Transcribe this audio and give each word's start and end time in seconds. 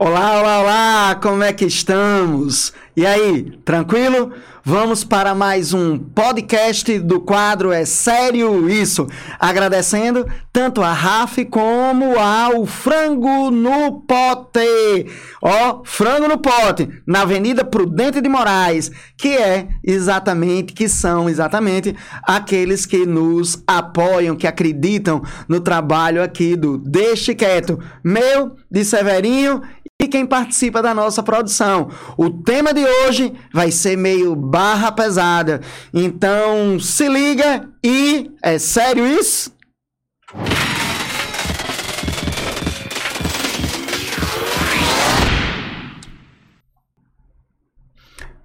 Olá, 0.00 0.38
olá, 0.38 0.60
olá! 0.60 1.14
Como 1.20 1.42
é 1.42 1.52
que 1.52 1.64
estamos? 1.64 2.72
E 2.96 3.04
aí, 3.04 3.58
tranquilo? 3.64 4.32
Vamos 4.64 5.02
para 5.02 5.34
mais 5.34 5.72
um 5.72 5.98
podcast 5.98 6.98
do 7.00 7.20
quadro 7.20 7.72
É 7.72 7.84
Sério 7.84 8.68
Isso? 8.68 9.08
Agradecendo 9.40 10.26
tanto 10.52 10.82
a 10.82 10.92
Raf 10.92 11.38
como 11.46 12.18
ao 12.18 12.64
Frango 12.66 13.50
no 13.50 14.02
Pote. 14.02 15.06
Ó, 15.42 15.82
Frango 15.84 16.28
no 16.28 16.38
Pote, 16.38 16.88
na 17.06 17.22
Avenida 17.22 17.64
Prudente 17.64 18.20
de 18.20 18.28
Moraes, 18.28 18.92
que 19.16 19.36
é 19.36 19.68
exatamente, 19.82 20.74
que 20.74 20.88
são 20.88 21.28
exatamente 21.28 21.96
aqueles 22.22 22.84
que 22.84 23.06
nos 23.06 23.62
apoiam, 23.66 24.36
que 24.36 24.46
acreditam 24.46 25.22
no 25.48 25.60
trabalho 25.60 26.22
aqui 26.22 26.54
do 26.54 26.76
Deixe 26.76 27.34
Quieto, 27.34 27.80
meu, 28.04 28.54
de 28.70 28.84
Severinho 28.84 29.62
e 30.00 30.06
quem 30.06 30.24
participa 30.24 30.80
da 30.80 30.94
nossa 30.94 31.24
produção. 31.24 31.90
O 32.16 32.30
tema 32.30 32.72
de 32.72 32.84
hoje 32.84 33.32
vai 33.52 33.72
ser 33.72 33.96
meio 33.96 34.36
barra 34.36 34.92
pesada. 34.92 35.60
Então, 35.92 36.78
se 36.78 37.08
liga 37.08 37.68
e 37.84 38.30
é 38.40 38.58
sério 38.60 39.04
isso? 39.04 39.52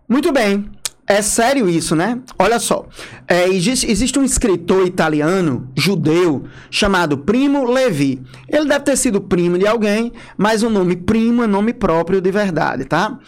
Muito 0.09 0.31
bem. 0.31 0.71
É 1.05 1.21
sério 1.21 1.67
isso, 1.67 1.97
né? 1.97 2.19
Olha 2.39 2.59
só. 2.59 2.85
É, 3.27 3.47
existe, 3.49 3.89
existe, 3.91 4.17
um 4.17 4.23
escritor 4.23 4.87
italiano, 4.87 5.69
judeu, 5.75 6.45
chamado 6.71 7.17
Primo 7.17 7.65
Levi. 7.65 8.21
Ele 8.47 8.65
deve 8.65 8.85
ter 8.85 8.95
sido 8.95 9.19
primo 9.19 9.57
de 9.57 9.67
alguém, 9.67 10.13
mas 10.37 10.63
o 10.63 10.69
nome 10.69 10.95
primo 10.95 11.43
é 11.43 11.47
nome 11.47 11.73
próprio 11.73 12.21
de 12.21 12.31
verdade, 12.31 12.85
tá? 12.85 13.19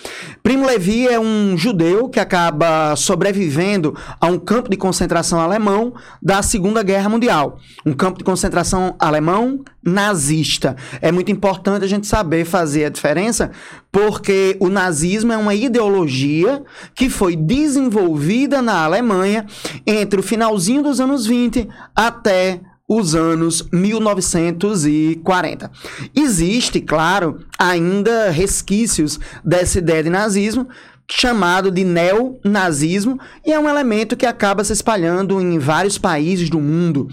Primo 0.41 0.65
Levi 0.65 1.05
é 1.05 1.19
um 1.19 1.57
judeu 1.57 2.07
que 2.07 2.19
acaba 2.19 2.95
sobrevivendo 2.95 3.93
a 4.21 4.27
um 4.27 4.39
campo 4.39 4.69
de 4.69 4.77
concentração 4.77 5.41
alemão 5.41 5.93
da 6.21 6.41
Segunda 6.41 6.81
Guerra 6.81 7.09
Mundial. 7.09 7.59
Um 7.85 7.91
campo 7.91 8.17
de 8.17 8.23
concentração 8.23 8.95
alemão 8.97 9.63
nazista. 9.85 10.75
É 10.99 11.11
muito 11.11 11.31
importante 11.31 11.85
a 11.85 11.87
gente 11.87 12.07
saber 12.07 12.43
fazer 12.43 12.85
a 12.85 12.89
diferença, 12.89 13.51
porque 13.91 14.57
o 14.59 14.67
nazismo 14.67 15.31
é 15.31 15.37
uma 15.37 15.53
ideologia 15.53 16.63
que 16.95 17.09
foi 17.09 17.35
desenvolvida 17.35 18.61
na 18.61 18.83
Alemanha 18.83 19.45
entre 19.85 20.19
o 20.19 20.23
finalzinho 20.23 20.81
dos 20.81 20.99
anos 20.99 21.27
20 21.27 21.69
até 21.95 22.61
os 22.87 23.15
anos 23.15 23.67
1940. 23.71 25.71
Existe, 26.15 26.79
claro, 26.81 27.39
ainda 27.57 28.29
resquícios 28.29 29.19
dessa 29.43 29.79
ideia 29.79 30.03
de 30.03 30.09
nazismo, 30.09 30.67
chamado 31.09 31.69
de 31.69 31.83
neonazismo 31.83 33.19
e 33.45 33.51
é 33.51 33.59
um 33.59 33.69
elemento 33.69 34.17
que 34.17 34.25
acaba 34.25 34.63
se 34.63 34.73
espalhando 34.73 35.39
em 35.39 35.59
vários 35.59 35.97
países 35.97 36.49
do 36.49 36.59
mundo, 36.59 37.07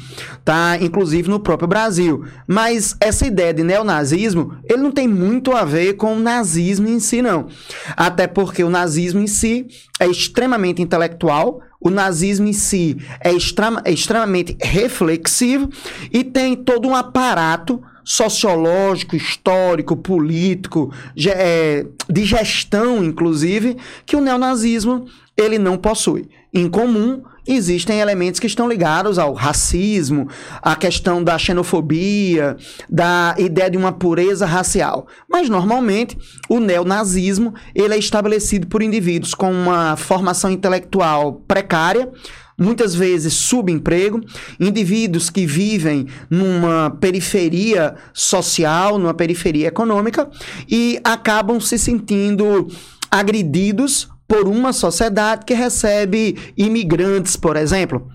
tá? 0.44 0.78
Inclusive 0.80 1.28
no 1.28 1.40
próprio 1.40 1.68
Brasil. 1.68 2.24
Mas 2.46 2.96
essa 3.00 3.26
ideia 3.26 3.52
de 3.52 3.62
neonazismo, 3.62 4.56
ele 4.64 4.82
não 4.82 4.90
tem 4.90 5.06
muito 5.06 5.52
a 5.52 5.64
ver 5.64 5.94
com 5.94 6.16
o 6.16 6.20
nazismo 6.20 6.88
em 6.88 6.98
si 6.98 7.20
não. 7.20 7.48
Até 7.96 8.26
porque 8.26 8.64
o 8.64 8.70
nazismo 8.70 9.20
em 9.20 9.26
si 9.26 9.66
é 10.00 10.06
extremamente 10.06 10.80
intelectual, 10.80 11.60
o 11.78 11.90
nazismo 11.90 12.46
em 12.46 12.52
si 12.52 12.96
é, 13.22 13.32
extrema, 13.32 13.82
é 13.84 13.92
extremamente 13.92 14.56
reflexivo 14.60 15.68
e 16.12 16.24
tem 16.24 16.56
todo 16.56 16.88
um 16.88 16.94
aparato 16.94 17.82
sociológico, 18.04 19.16
histórico, 19.16 19.96
político, 19.96 20.92
é, 21.26 21.86
de 22.08 22.24
gestão, 22.24 23.02
inclusive, 23.02 23.76
que 24.04 24.16
o 24.16 24.20
neonazismo 24.20 25.06
ele 25.36 25.58
não 25.58 25.76
possui. 25.76 26.28
Em 26.52 26.68
comum, 26.68 27.22
existem 27.46 28.00
elementos 28.00 28.38
que 28.38 28.46
estão 28.46 28.68
ligados 28.68 29.18
ao 29.18 29.32
racismo, 29.32 30.28
à 30.60 30.76
questão 30.76 31.22
da 31.22 31.38
xenofobia, 31.38 32.56
da 32.88 33.34
ideia 33.38 33.70
de 33.70 33.78
uma 33.78 33.92
pureza 33.92 34.46
racial. 34.46 35.06
Mas 35.28 35.48
normalmente 35.48 36.16
o 36.48 36.60
neonazismo 36.60 37.54
ele 37.74 37.94
é 37.94 37.98
estabelecido 37.98 38.66
por 38.66 38.82
indivíduos 38.82 39.34
com 39.34 39.50
uma 39.50 39.96
formação 39.96 40.50
intelectual 40.50 41.42
precária, 41.48 42.10
muitas 42.58 42.94
vezes 42.94 43.32
subemprego, 43.32 44.20
indivíduos 44.58 45.30
que 45.30 45.46
vivem 45.46 46.06
numa 46.28 46.90
periferia 46.90 47.94
social, 48.12 48.98
numa 48.98 49.14
periferia 49.14 49.68
econômica 49.68 50.30
e 50.68 51.00
acabam 51.04 51.60
se 51.60 51.78
sentindo 51.78 52.68
agredidos 53.10 54.08
por 54.26 54.48
uma 54.48 54.72
sociedade 54.72 55.44
que 55.44 55.54
recebe 55.54 56.38
imigrantes, 56.56 57.36
por 57.36 57.56
exemplo. 57.56 58.08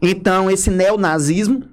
Então, 0.00 0.50
esse 0.50 0.70
neonazismo 0.70 1.71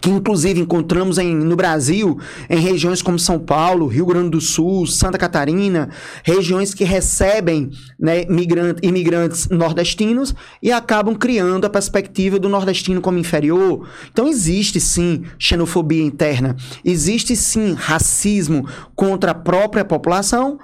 que 0.00 0.08
inclusive 0.08 0.60
encontramos 0.60 1.18
em, 1.18 1.34
no 1.34 1.56
Brasil, 1.56 2.18
em 2.48 2.58
regiões 2.58 3.02
como 3.02 3.18
São 3.18 3.38
Paulo, 3.38 3.86
Rio 3.86 4.06
Grande 4.06 4.30
do 4.30 4.40
Sul, 4.40 4.86
Santa 4.86 5.18
Catarina, 5.18 5.90
regiões 6.22 6.72
que 6.72 6.84
recebem 6.84 7.70
né, 7.98 8.24
migrante, 8.26 8.86
imigrantes 8.86 9.48
nordestinos 9.48 10.34
e 10.62 10.70
acabam 10.70 11.14
criando 11.14 11.64
a 11.64 11.70
perspectiva 11.70 12.38
do 12.38 12.48
nordestino 12.48 13.00
como 13.00 13.18
inferior. 13.18 13.88
Então 14.12 14.28
existe 14.28 14.80
sim 14.80 15.24
xenofobia 15.38 16.04
interna, 16.04 16.56
existe 16.84 17.34
sim 17.34 17.74
racismo 17.74 18.66
contra 18.94 19.32
a 19.32 19.34
própria 19.34 19.84
população 19.84 20.58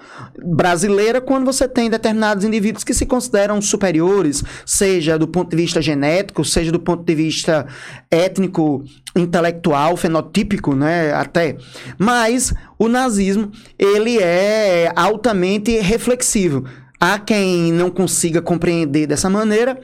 brasileira 0.45 1.21
quando 1.21 1.45
você 1.45 1.67
tem 1.67 1.91
determinados 1.91 2.45
indivíduos 2.45 2.85
que 2.85 2.95
se 2.95 3.05
consideram 3.05 3.61
superiores, 3.61 4.45
seja 4.65 5.19
do 5.19 5.27
ponto 5.27 5.51
de 5.51 5.57
vista 5.57 5.83
genético, 5.83 6.45
seja 6.45 6.71
do 6.71 6.79
ponto 6.79 7.05
de 7.05 7.15
vista 7.15 7.67
étnico 8.11 8.85
intelectual, 9.17 9.97
fenotípico, 9.97 10.75
né, 10.75 11.13
até. 11.13 11.57
Mas 11.99 12.53
o 12.79 12.89
nazismo, 12.89 13.51
ele 13.79 14.19
é 14.19 14.93
altamente 14.95 15.79
reflexivo. 15.81 16.65
Há 16.99 17.19
quem 17.19 17.73
não 17.73 17.91
consiga 17.91 18.41
compreender 18.41 19.07
dessa 19.07 19.29
maneira, 19.29 19.79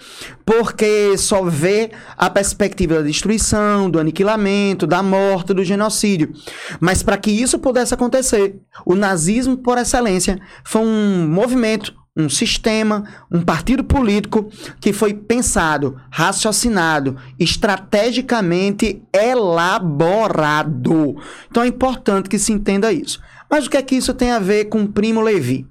porque 0.47 1.17
só 1.19 1.43
vê 1.43 1.91
a 2.17 2.31
perspectiva 2.31 2.95
da 2.95 3.03
destruição, 3.03 3.91
do 3.91 3.99
aniquilamento, 3.99 4.87
da 4.87 5.03
morte, 5.03 5.53
do 5.53 5.63
genocídio. 5.63 6.33
Mas 6.81 7.03
para 7.03 7.19
que 7.19 7.31
isso 7.31 7.59
pudesse 7.59 7.93
acontecer, 7.93 8.57
o 8.87 8.95
nazismo, 8.95 9.59
por 9.59 9.77
excelência, 9.77 10.41
foi 10.65 10.81
um 10.81 11.29
movimento 11.29 11.95
um 12.17 12.29
sistema, 12.29 13.05
um 13.31 13.41
partido 13.41 13.83
político 13.83 14.51
que 14.81 14.93
foi 14.93 15.15
pensado, 15.15 15.99
raciocinado, 16.11 17.17
estrategicamente 17.39 19.03
elaborado. 19.13 21.17
Então 21.51 21.63
é 21.63 21.67
importante 21.67 22.29
que 22.29 22.39
se 22.39 22.53
entenda 22.53 22.93
isso. 22.93 23.21
Mas 23.51 23.67
o 23.67 23.71
que 23.71 23.77
é 23.77 23.83
que 23.83 23.97
isso 23.97 24.15
tem 24.15 24.31
a 24.31 24.39
ver 24.39 24.67
com 24.67 24.87
Primo 24.87 25.21
Levi? 25.21 25.67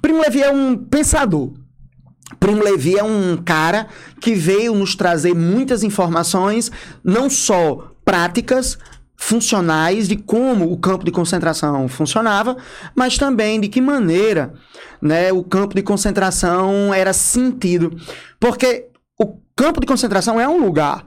Primo 0.00 0.20
Levi 0.20 0.42
é 0.42 0.50
um 0.50 0.76
pensador. 0.76 1.52
Primo 2.38 2.62
Levi 2.62 2.96
é 2.96 3.02
um 3.02 3.36
cara 3.36 3.88
que 4.20 4.34
veio 4.34 4.74
nos 4.74 4.94
trazer 4.94 5.34
muitas 5.34 5.82
informações, 5.82 6.70
não 7.02 7.28
só 7.28 7.92
práticas, 8.04 8.78
funcionais 9.22 10.08
de 10.08 10.16
como 10.16 10.72
o 10.72 10.78
campo 10.78 11.04
de 11.04 11.10
concentração 11.12 11.86
funcionava, 11.88 12.56
mas 12.94 13.18
também 13.18 13.60
de 13.60 13.68
que 13.68 13.78
maneira 13.78 14.54
né, 15.00 15.30
o 15.30 15.44
campo 15.44 15.74
de 15.74 15.82
concentração 15.82 16.92
era 16.92 17.12
sentido. 17.12 17.94
Porque 18.40 18.88
o 19.20 19.38
campo 19.54 19.78
de 19.78 19.86
concentração 19.86 20.40
é 20.40 20.48
um 20.48 20.58
lugar. 20.58 21.06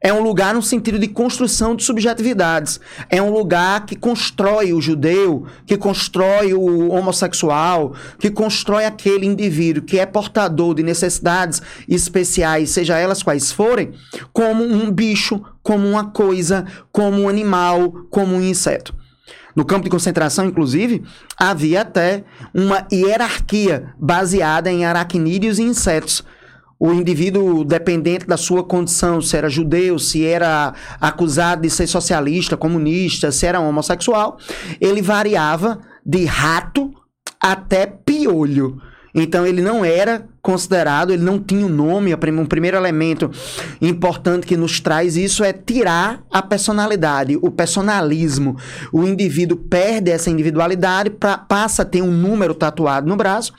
É 0.00 0.12
um 0.12 0.22
lugar 0.22 0.54
no 0.54 0.62
sentido 0.62 0.96
de 0.96 1.08
construção 1.08 1.74
de 1.74 1.82
subjetividades. 1.82 2.78
É 3.10 3.20
um 3.20 3.32
lugar 3.32 3.84
que 3.84 3.96
constrói 3.96 4.72
o 4.72 4.80
judeu, 4.80 5.46
que 5.66 5.76
constrói 5.76 6.54
o 6.54 6.92
homossexual, 6.92 7.94
que 8.16 8.30
constrói 8.30 8.84
aquele 8.84 9.26
indivíduo 9.26 9.82
que 9.82 9.98
é 9.98 10.06
portador 10.06 10.74
de 10.74 10.84
necessidades 10.84 11.60
especiais, 11.88 12.70
seja 12.70 12.96
elas 12.96 13.24
quais 13.24 13.50
forem, 13.50 13.92
como 14.32 14.62
um 14.62 14.88
bicho, 14.88 15.42
como 15.64 15.88
uma 15.88 16.04
coisa, 16.10 16.64
como 16.92 17.22
um 17.22 17.28
animal, 17.28 17.90
como 18.08 18.36
um 18.36 18.40
inseto. 18.40 18.94
No 19.56 19.64
campo 19.64 19.82
de 19.82 19.90
concentração, 19.90 20.46
inclusive, 20.46 21.02
havia 21.36 21.80
até 21.80 22.22
uma 22.54 22.86
hierarquia 22.92 23.92
baseada 23.98 24.70
em 24.70 24.84
aracnídeos 24.84 25.58
e 25.58 25.64
insetos 25.64 26.22
o 26.80 26.92
indivíduo, 26.92 27.64
dependente 27.64 28.26
da 28.26 28.36
sua 28.36 28.62
condição, 28.62 29.20
se 29.20 29.36
era 29.36 29.48
judeu, 29.48 29.98
se 29.98 30.24
era 30.24 30.74
acusado 31.00 31.62
de 31.62 31.70
ser 31.70 31.86
socialista, 31.88 32.56
comunista, 32.56 33.32
se 33.32 33.46
era 33.46 33.58
homossexual, 33.58 34.38
ele 34.80 35.02
variava 35.02 35.80
de 36.06 36.24
rato 36.24 36.94
até 37.40 37.86
piolho. 37.86 38.80
Então 39.14 39.46
ele 39.46 39.62
não 39.62 39.84
era 39.84 40.26
considerado, 40.42 41.12
ele 41.12 41.22
não 41.22 41.38
tinha 41.38 41.66
um 41.66 41.68
nome. 41.68 42.14
Um 42.14 42.46
primeiro 42.46 42.76
elemento 42.76 43.30
importante 43.80 44.46
que 44.46 44.56
nos 44.56 44.80
traz 44.80 45.16
isso 45.16 45.44
é 45.44 45.52
tirar 45.52 46.22
a 46.30 46.40
personalidade, 46.42 47.36
o 47.40 47.50
personalismo. 47.50 48.56
O 48.92 49.04
indivíduo 49.04 49.56
perde 49.56 50.10
essa 50.10 50.30
individualidade, 50.30 51.10
pra, 51.10 51.36
passa 51.36 51.82
a 51.82 51.84
ter 51.84 52.02
um 52.02 52.10
número 52.10 52.54
tatuado 52.54 53.08
no 53.08 53.16
braço, 53.16 53.52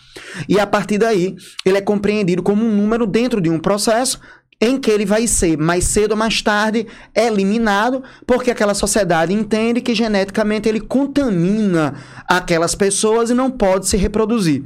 e 0.47 0.59
a 0.59 0.65
partir 0.65 0.97
daí 0.97 1.35
ele 1.65 1.77
é 1.77 1.81
compreendido 1.81 2.41
como 2.41 2.65
um 2.65 2.75
número 2.75 3.05
dentro 3.05 3.39
de 3.41 3.49
um 3.49 3.59
processo 3.59 4.19
em 4.61 4.77
que 4.77 4.91
ele 4.91 5.05
vai 5.05 5.25
ser 5.25 5.57
mais 5.57 5.85
cedo 5.85 6.11
ou 6.11 6.17
mais 6.17 6.41
tarde 6.41 6.85
eliminado, 7.15 8.03
porque 8.27 8.51
aquela 8.51 8.73
sociedade 8.73 9.33
entende 9.33 9.79
que 9.79 9.95
geneticamente 9.95 10.67
ele 10.67 10.81
contamina 10.81 11.93
aquelas 12.27 12.75
pessoas 12.75 13.29
e 13.29 13.33
não 13.33 13.49
pode 13.49 13.87
se 13.87 13.95
reproduzir. 13.95 14.63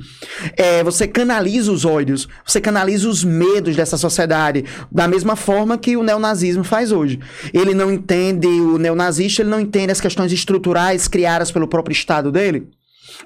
É, 0.58 0.84
você 0.84 1.08
canaliza 1.08 1.72
os 1.72 1.86
ódios, 1.86 2.28
você 2.44 2.60
canaliza 2.60 3.08
os 3.08 3.24
medos 3.24 3.76
dessa 3.76 3.96
sociedade, 3.96 4.66
da 4.92 5.08
mesma 5.08 5.36
forma 5.36 5.78
que 5.78 5.96
o 5.96 6.02
neonazismo 6.02 6.64
faz 6.64 6.92
hoje. 6.92 7.20
Ele 7.54 7.76
não 7.76 7.92
entende, 7.92 8.48
o 8.48 8.80
neonazista, 8.80 9.44
ele 9.44 9.50
não 9.50 9.60
entende 9.60 9.92
as 9.92 10.02
questões 10.02 10.32
estruturais 10.32 11.08
criadas 11.08 11.52
pelo 11.52 11.68
próprio 11.68 11.94
Estado 11.94 12.32
dele. 12.32 12.68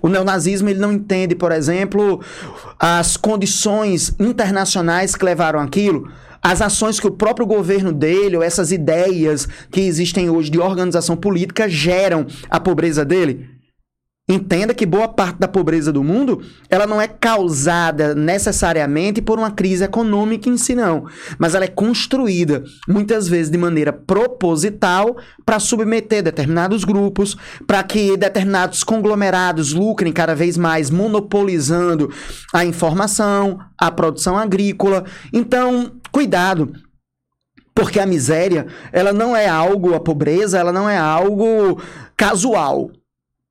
O 0.01 0.09
neonazismo 0.09 0.67
ele 0.67 0.79
não 0.79 0.91
entende, 0.91 1.33
por 1.33 1.53
exemplo, 1.53 2.21
as 2.77 3.15
condições 3.15 4.13
internacionais 4.19 5.15
que 5.15 5.23
levaram 5.23 5.59
aquilo 5.59 6.11
as 6.41 6.61
ações 6.61 6.99
que 6.99 7.07
o 7.07 7.11
próprio 7.11 7.45
governo 7.45 7.91
dele, 7.91 8.37
ou 8.37 8.43
essas 8.43 8.71
ideias 8.71 9.47
que 9.71 9.81
existem 9.81 10.29
hoje 10.29 10.49
de 10.49 10.59
organização 10.59 11.15
política, 11.15 11.69
geram 11.69 12.25
a 12.49 12.59
pobreza 12.59 13.03
dele. 13.03 13.56
Entenda 14.29 14.73
que 14.73 14.85
boa 14.85 15.07
parte 15.07 15.39
da 15.39 15.47
pobreza 15.47 15.89
do 15.89 16.03
mundo, 16.03 16.41
ela 16.69 16.85
não 16.85 17.01
é 17.01 17.07
causada 17.07 18.13
necessariamente 18.13 19.21
por 19.21 19.39
uma 19.39 19.51
crise 19.51 19.85
econômica 19.85 20.49
em 20.49 20.57
si 20.57 20.75
não, 20.75 21.05
mas 21.39 21.55
ela 21.55 21.63
é 21.63 21.69
construída 21.69 22.61
muitas 22.85 23.29
vezes 23.29 23.49
de 23.49 23.57
maneira 23.57 23.93
proposital 23.93 25.15
para 25.45 25.61
submeter 25.61 26.21
determinados 26.21 26.83
grupos, 26.83 27.37
para 27.65 27.81
que 27.83 28.17
determinados 28.17 28.83
conglomerados 28.83 29.71
lucrem 29.71 30.11
cada 30.11 30.35
vez 30.35 30.57
mais 30.57 30.89
monopolizando 30.89 32.13
a 32.53 32.65
informação, 32.65 33.57
a 33.79 33.89
produção 33.89 34.37
agrícola. 34.37 35.05
Então, 35.31 35.93
cuidado, 36.11 36.73
porque 37.73 37.97
a 37.97 38.05
miséria, 38.05 38.67
ela 38.91 39.13
não 39.13 39.33
é 39.33 39.47
algo, 39.47 39.93
a 39.93 40.01
pobreza, 40.01 40.59
ela 40.59 40.73
não 40.73 40.89
é 40.89 40.97
algo 40.97 41.81
casual 42.17 42.91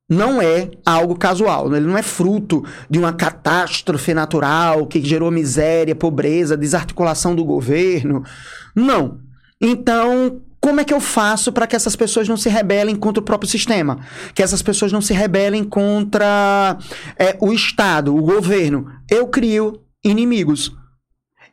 não 0.09 0.41
é 0.41 0.71
algo 0.85 1.17
casual, 1.17 1.69
né? 1.69 1.77
ele 1.77 1.87
não 1.87 1.97
é 1.97 2.01
fruto 2.01 2.63
de 2.89 2.97
uma 2.97 3.11
catástrofe 3.11 4.13
natural 4.13 4.87
que 4.87 5.03
gerou 5.03 5.29
miséria, 5.29 5.95
pobreza, 5.95 6.55
desarticulação 6.55 7.35
do 7.35 7.43
governo. 7.43 8.23
Não. 8.73 9.19
Então, 9.59 10.41
como 10.61 10.79
é 10.79 10.85
que 10.85 10.93
eu 10.93 11.01
faço 11.01 11.51
para 11.51 11.67
que 11.67 11.75
essas 11.75 11.95
pessoas 11.95 12.27
não 12.27 12.37
se 12.37 12.47
rebelem 12.47 12.95
contra 12.95 13.21
o 13.21 13.25
próprio 13.25 13.49
sistema? 13.49 13.99
Que 14.33 14.41
essas 14.41 14.61
pessoas 14.61 14.91
não 14.91 15.01
se 15.01 15.13
rebelem 15.13 15.63
contra 15.63 16.77
é, 17.17 17.35
o 17.41 17.51
Estado, 17.51 18.15
o 18.15 18.21
governo? 18.21 18.87
Eu 19.09 19.27
crio 19.27 19.81
inimigos. 20.03 20.73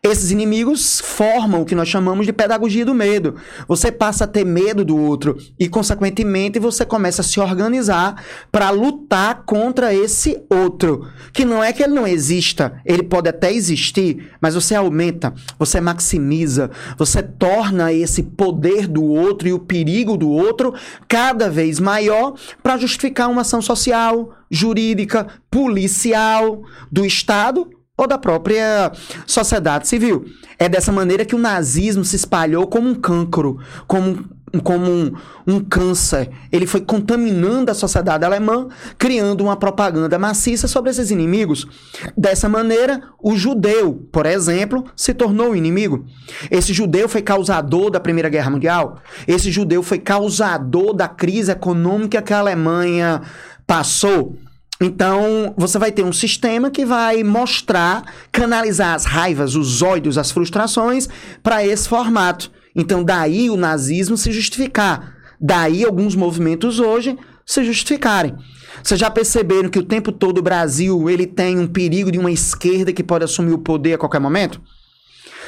Esses 0.04 0.30
inimigos 0.30 1.00
formam 1.00 1.62
o 1.62 1.64
que 1.64 1.74
nós 1.74 1.88
chamamos 1.88 2.26
de 2.26 2.32
pedagogia 2.32 2.84
do 2.84 2.92
medo. 2.92 3.36
Você 3.66 3.90
passa 3.90 4.24
a 4.24 4.26
ter 4.26 4.44
medo 4.44 4.84
do 4.84 4.98
outro 4.98 5.38
e, 5.58 5.66
consequentemente, 5.66 6.58
você 6.58 6.84
começa 6.84 7.22
a 7.22 7.24
se 7.24 7.40
organizar 7.40 8.22
para 8.52 8.68
lutar 8.68 9.44
contra 9.46 9.94
esse 9.94 10.42
outro. 10.50 11.08
Que 11.32 11.46
não 11.46 11.64
é 11.64 11.72
que 11.72 11.82
ele 11.82 11.94
não 11.94 12.06
exista, 12.06 12.82
ele 12.84 13.02
pode 13.02 13.30
até 13.30 13.50
existir, 13.50 14.30
mas 14.42 14.54
você 14.54 14.74
aumenta, 14.74 15.32
você 15.58 15.80
maximiza, 15.80 16.70
você 16.98 17.22
torna 17.22 17.90
esse 17.90 18.22
poder 18.22 18.86
do 18.86 19.02
outro 19.02 19.48
e 19.48 19.54
o 19.54 19.58
perigo 19.58 20.18
do 20.18 20.28
outro 20.28 20.74
cada 21.08 21.48
vez 21.48 21.80
maior 21.80 22.34
para 22.62 22.76
justificar 22.76 23.30
uma 23.30 23.40
ação 23.40 23.62
social, 23.62 24.34
jurídica, 24.50 25.28
policial 25.50 26.62
do 26.92 27.06
Estado 27.06 27.73
ou 27.96 28.06
da 28.08 28.18
própria 28.18 28.90
sociedade 29.26 29.86
civil. 29.86 30.24
É 30.58 30.68
dessa 30.68 30.90
maneira 30.90 31.24
que 31.24 31.34
o 31.34 31.38
nazismo 31.38 32.04
se 32.04 32.16
espalhou 32.16 32.66
como 32.66 32.88
um 32.88 32.94
cancro, 32.94 33.58
como, 33.86 34.24
como 34.64 34.90
um, 34.90 35.12
um 35.46 35.60
câncer. 35.60 36.28
Ele 36.50 36.66
foi 36.66 36.80
contaminando 36.80 37.70
a 37.70 37.74
sociedade 37.74 38.24
alemã, 38.24 38.66
criando 38.98 39.42
uma 39.42 39.56
propaganda 39.56 40.18
maciça 40.18 40.66
sobre 40.66 40.90
esses 40.90 41.12
inimigos. 41.12 41.68
Dessa 42.16 42.48
maneira, 42.48 43.00
o 43.22 43.36
judeu, 43.36 44.08
por 44.10 44.26
exemplo, 44.26 44.84
se 44.96 45.14
tornou 45.14 45.54
inimigo. 45.54 46.04
Esse 46.50 46.72
judeu 46.72 47.08
foi 47.08 47.22
causador 47.22 47.90
da 47.90 48.00
Primeira 48.00 48.28
Guerra 48.28 48.50
Mundial. 48.50 48.98
Esse 49.26 49.52
judeu 49.52 49.84
foi 49.84 49.98
causador 50.00 50.94
da 50.94 51.06
crise 51.06 51.52
econômica 51.52 52.20
que 52.20 52.32
a 52.32 52.40
Alemanha 52.40 53.22
passou. 53.66 54.36
Então, 54.80 55.54
você 55.56 55.78
vai 55.78 55.92
ter 55.92 56.02
um 56.02 56.12
sistema 56.12 56.70
que 56.70 56.84
vai 56.84 57.22
mostrar, 57.22 58.12
canalizar 58.32 58.94
as 58.94 59.04
raivas, 59.04 59.54
os 59.54 59.82
ódios, 59.82 60.18
as 60.18 60.30
frustrações 60.30 61.08
para 61.42 61.64
esse 61.64 61.88
formato. 61.88 62.50
Então, 62.74 63.04
daí 63.04 63.48
o 63.50 63.56
nazismo 63.56 64.16
se 64.16 64.32
justificar. 64.32 65.14
Daí 65.40 65.84
alguns 65.84 66.14
movimentos 66.14 66.80
hoje 66.80 67.16
se 67.46 67.62
justificarem. 67.64 68.34
Vocês 68.82 68.98
já 68.98 69.10
perceberam 69.10 69.68
que 69.68 69.78
o 69.78 69.84
tempo 69.84 70.10
todo 70.10 70.38
o 70.38 70.42
Brasil 70.42 71.08
ele 71.08 71.26
tem 71.26 71.58
um 71.58 71.66
perigo 71.66 72.10
de 72.10 72.18
uma 72.18 72.30
esquerda 72.30 72.92
que 72.92 73.04
pode 73.04 73.24
assumir 73.24 73.52
o 73.52 73.58
poder 73.58 73.94
a 73.94 73.98
qualquer 73.98 74.20
momento? 74.20 74.60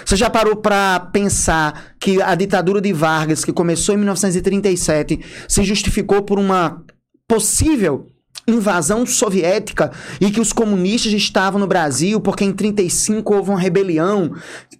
Você 0.05 0.15
já 0.15 0.31
parou 0.31 0.57
para 0.57 1.01
pensar 1.01 1.95
que 1.99 2.23
a 2.23 2.35
ditadura 2.37 2.81
de 2.81 2.93
Vargas, 2.93 3.45
que 3.45 3.53
começou 3.53 3.95
em 3.95 3.99
1937, 3.99 5.21
se 5.49 5.65
justificou 5.65 6.23
por 6.23 6.39
uma 6.39 6.85
possível 7.27 8.07
invasão 8.47 9.05
soviética 9.05 9.91
e 10.21 10.31
que 10.31 10.41
os 10.41 10.53
comunistas 10.53 11.13
estavam 11.13 11.59
no 11.59 11.67
Brasil 11.67 12.21
porque 12.21 12.45
em 12.45 12.53
35 12.53 13.35
houve 13.35 13.51
uma 13.51 13.59
rebelião 13.59 14.33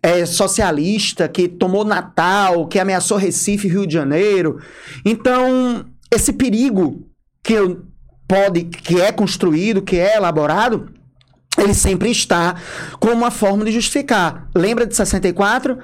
é, 0.03 0.25
socialista 0.25 1.29
que 1.29 1.49
tomou 1.49 1.85
Natal, 1.85 2.67
que 2.69 2.79
ameaçou 2.79 3.17
Recife 3.17 3.67
e 3.67 3.71
Rio 3.71 3.87
de 3.87 3.95
Janeiro. 3.95 4.61
Então, 5.05 5.85
esse 6.15 6.33
perigo 6.33 7.07
que 7.43 7.55
pode, 8.29 8.65
que 8.65 9.01
é 9.01 9.11
construído, 9.11 9.83
que 9.83 9.99
é 9.99 10.17
elaborado, 10.17 10.89
ele 11.59 11.75
sempre 11.75 12.11
está 12.11 12.57
como 13.01 13.15
uma 13.15 13.31
forma 13.31 13.65
de 13.65 13.73
justificar. 13.73 14.49
Lembra 14.55 14.87
de 14.87 14.95
64? 14.95 15.79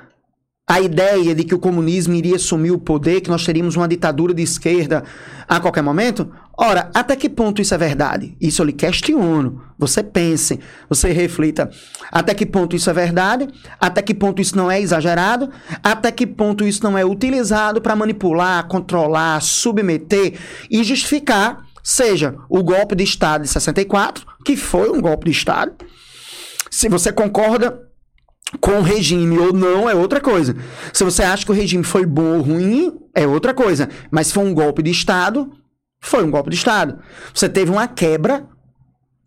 A 0.69 0.81
ideia 0.81 1.35
de 1.35 1.45
que 1.45 1.55
o 1.55 1.59
comunismo 1.59 2.15
iria 2.15 2.37
assumir 2.37 2.71
o 2.71 2.79
poder, 2.79 3.21
que 3.21 3.31
nós 3.31 3.45
teríamos 3.45 3.77
uma 3.77 3.89
ditadura 3.89 4.33
de 4.33 4.43
esquerda 4.43 5.03
a 5.49 5.61
qualquer 5.61 5.83
momento? 5.83 6.31
Ora, 6.57 6.91
até 6.95 7.17
que 7.17 7.29
ponto 7.29 7.61
isso 7.61 7.75
é 7.75 7.79
verdade? 7.79 8.37
Isso 8.41 8.63
eu 8.63 8.67
lhe 8.67 8.73
questiono. 8.73 9.61
Você 9.79 10.03
pense, 10.03 10.61
você 10.89 11.11
reflita. 11.11 11.71
Até 12.11 12.35
que 12.35 12.47
ponto 12.47 12.77
isso 12.77 12.89
é 12.89 12.93
verdade? 12.93 13.49
Até 13.81 14.03
que 14.03 14.15
ponto 14.15 14.41
isso 14.41 14.57
não 14.57 14.71
é 14.71 14.81
exagerado? 14.81 15.51
Até 15.83 16.13
que 16.13 16.27
ponto 16.27 16.65
isso 16.65 16.85
não 16.85 16.97
é 16.97 17.05
utilizado 17.05 17.81
para 17.81 17.97
manipular, 17.97 18.69
controlar, 18.69 19.41
submeter 19.41 20.35
e 20.71 20.85
justificar, 20.85 21.65
seja 21.83 22.37
o 22.49 22.63
golpe 22.63 22.95
de 22.95 23.03
Estado 23.03 23.43
de 23.43 23.49
64, 23.49 24.25
que 24.45 24.57
foi 24.57 24.91
um 24.91 25.01
golpe 25.01 25.25
de 25.25 25.33
Estado. 25.33 25.73
Se 26.71 26.89
você 26.89 27.11
concorda 27.13 27.92
com 28.61 28.79
o 28.79 28.83
regime 28.83 29.39
ou 29.39 29.53
não 29.53 29.89
é 29.89 29.95
outra 29.95 30.21
coisa. 30.21 30.57
Se 30.93 31.05
você 31.05 31.23
acha 31.23 31.45
que 31.45 31.51
o 31.51 31.55
regime 31.55 31.85
foi 31.85 32.07
bom 32.07 32.37
ou 32.37 32.43
ruim, 32.43 32.99
é 33.15 33.27
outra 33.27 33.55
coisa. 33.55 33.89
Mas 34.11 34.29
se 34.29 34.35
foi 34.35 34.45
um 34.45 34.55
golpe 34.55 34.83
de 34.83 34.91
Estado, 34.91 35.51
foi 36.01 36.25
um 36.25 36.31
golpe 36.31 36.51
de 36.51 36.57
Estado. 36.57 36.99
Você 37.33 37.49
teve 37.49 37.71
uma 37.71 37.89
quebra 37.89 38.47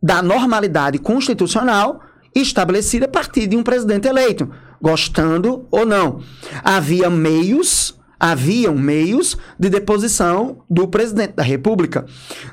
da 0.01 0.21
normalidade 0.21 0.99
constitucional 0.99 2.01
estabelecida 2.33 3.05
a 3.05 3.09
partir 3.09 3.47
de 3.47 3.55
um 3.55 3.63
presidente 3.63 4.07
eleito, 4.07 4.51
gostando 4.81 5.65
ou 5.71 5.85
não. 5.85 6.21
Havia 6.63 7.09
meios 7.09 7.97
haviam 8.19 8.75
meios 8.75 9.37
de 9.59 9.69
deposição 9.69 10.63
do 10.69 10.87
presidente 10.87 11.33
da 11.33 11.43
República, 11.43 12.05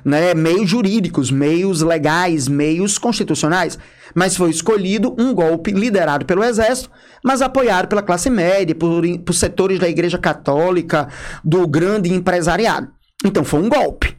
né? 0.04 0.34
meios 0.34 0.68
jurídicos, 0.68 1.30
meios 1.30 1.82
legais, 1.82 2.48
meios 2.48 2.98
constitucionais. 2.98 3.78
Mas 4.14 4.36
foi 4.36 4.50
escolhido 4.50 5.14
um 5.18 5.32
golpe 5.32 5.70
liderado 5.70 6.26
pelo 6.26 6.44
Exército, 6.44 6.90
mas 7.24 7.40
apoiado 7.40 7.88
pela 7.88 8.02
classe 8.02 8.28
média, 8.28 8.74
por, 8.74 9.02
por 9.20 9.32
setores 9.32 9.78
da 9.78 9.88
Igreja 9.88 10.18
Católica, 10.18 11.08
do 11.42 11.66
grande 11.66 12.12
empresariado. 12.12 12.90
Então 13.24 13.44
foi 13.44 13.60
um 13.60 13.68
golpe. 13.68 14.16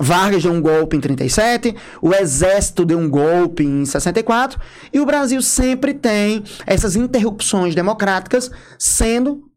Vargas 0.00 0.42
deu 0.42 0.52
um 0.52 0.60
golpe 0.60 0.96
em 0.96 1.00
37, 1.00 1.76
o 2.00 2.14
Exército 2.14 2.84
deu 2.84 2.98
um 2.98 3.08
golpe 3.08 3.62
em 3.62 3.84
64, 3.84 4.58
e 4.92 4.98
o 4.98 5.06
Brasil 5.06 5.40
sempre 5.42 5.92
tem 5.92 6.42
essas 6.66 6.96
interrupções 6.96 7.74
democráticas 7.74 8.50
sendo 8.78 9.51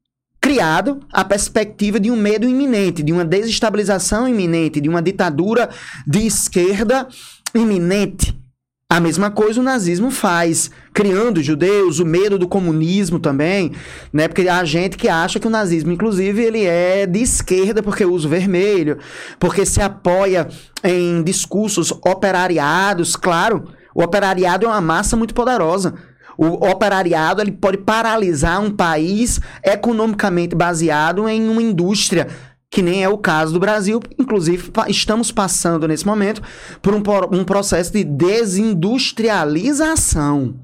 criado 0.45 0.99
a 1.11 1.25
perspectiva 1.25 1.99
de 1.99 2.11
um 2.11 2.15
medo 2.15 2.47
iminente, 2.47 3.01
de 3.01 3.11
uma 3.11 3.25
desestabilização 3.25 4.27
iminente, 4.27 4.79
de 4.79 4.87
uma 4.87 5.01
ditadura 5.01 5.71
de 6.05 6.19
esquerda 6.19 7.07
iminente. 7.55 8.39
A 8.87 8.99
mesma 8.99 9.31
coisa 9.31 9.59
o 9.59 9.63
nazismo 9.63 10.11
faz, 10.11 10.69
criando 10.93 11.41
judeus, 11.41 11.97
o 11.97 12.05
medo 12.05 12.37
do 12.37 12.47
comunismo 12.47 13.17
também, 13.17 13.71
né? 14.13 14.27
Porque 14.27 14.47
há 14.47 14.63
gente 14.63 14.97
que 14.97 15.09
acha 15.09 15.39
que 15.39 15.47
o 15.47 15.49
nazismo, 15.49 15.91
inclusive, 15.91 16.43
ele 16.43 16.63
é 16.63 17.07
de 17.07 17.23
esquerda 17.23 17.81
porque 17.81 18.05
usa 18.05 18.27
o 18.27 18.29
vermelho, 18.29 18.99
porque 19.39 19.65
se 19.65 19.81
apoia 19.81 20.47
em 20.83 21.23
discursos 21.23 21.91
operariados, 21.91 23.15
claro. 23.15 23.63
O 23.95 24.03
operariado 24.03 24.67
é 24.67 24.69
uma 24.69 24.79
massa 24.79 25.17
muito 25.17 25.33
poderosa. 25.33 25.95
O 26.37 26.69
operariado 26.69 27.41
ele 27.41 27.51
pode 27.51 27.77
paralisar 27.77 28.61
um 28.61 28.71
país 28.71 29.39
economicamente 29.63 30.55
baseado 30.55 31.29
em 31.29 31.47
uma 31.47 31.61
indústria 31.61 32.27
que 32.75 32.81
nem 32.81 33.03
é 33.03 33.09
o 33.09 33.17
caso 33.17 33.53
do 33.53 33.59
Brasil. 33.59 34.01
Inclusive, 34.19 34.69
estamos 34.89 35.31
passando 35.31 35.87
nesse 35.87 36.05
momento 36.05 36.41
por 36.81 36.93
um, 36.93 37.01
um 37.31 37.45
processo 37.45 37.93
de 37.93 38.03
desindustrialização. 38.03 40.59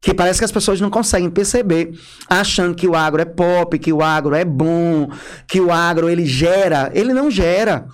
Que 0.00 0.14
parece 0.14 0.38
que 0.38 0.46
as 0.46 0.52
pessoas 0.52 0.80
não 0.80 0.88
conseguem 0.88 1.28
perceber, 1.28 1.92
achando 2.26 2.74
que 2.74 2.88
o 2.88 2.96
agro 2.96 3.20
é 3.20 3.26
pop, 3.26 3.78
que 3.78 3.92
o 3.92 4.00
agro 4.00 4.34
é 4.34 4.46
bom, 4.46 5.10
que 5.46 5.60
o 5.60 5.70
agro 5.70 6.08
ele 6.08 6.24
gera. 6.24 6.90
Ele 6.94 7.12
não 7.12 7.30
gera. 7.30 7.86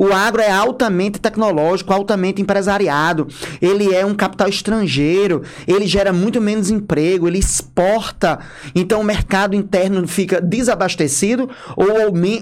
O 0.00 0.14
agro 0.14 0.40
é 0.40 0.50
altamente 0.50 1.20
tecnológico, 1.20 1.92
altamente 1.92 2.40
empresariado. 2.40 3.28
Ele 3.60 3.94
é 3.94 4.02
um 4.06 4.14
capital 4.14 4.48
estrangeiro. 4.48 5.42
Ele 5.68 5.86
gera 5.86 6.10
muito 6.10 6.40
menos 6.40 6.70
emprego. 6.70 7.28
Ele 7.28 7.36
exporta. 7.36 8.38
Então 8.74 9.02
o 9.02 9.04
mercado 9.04 9.54
interno 9.54 10.08
fica 10.08 10.40
desabastecido 10.40 11.50
ou, 11.76 11.86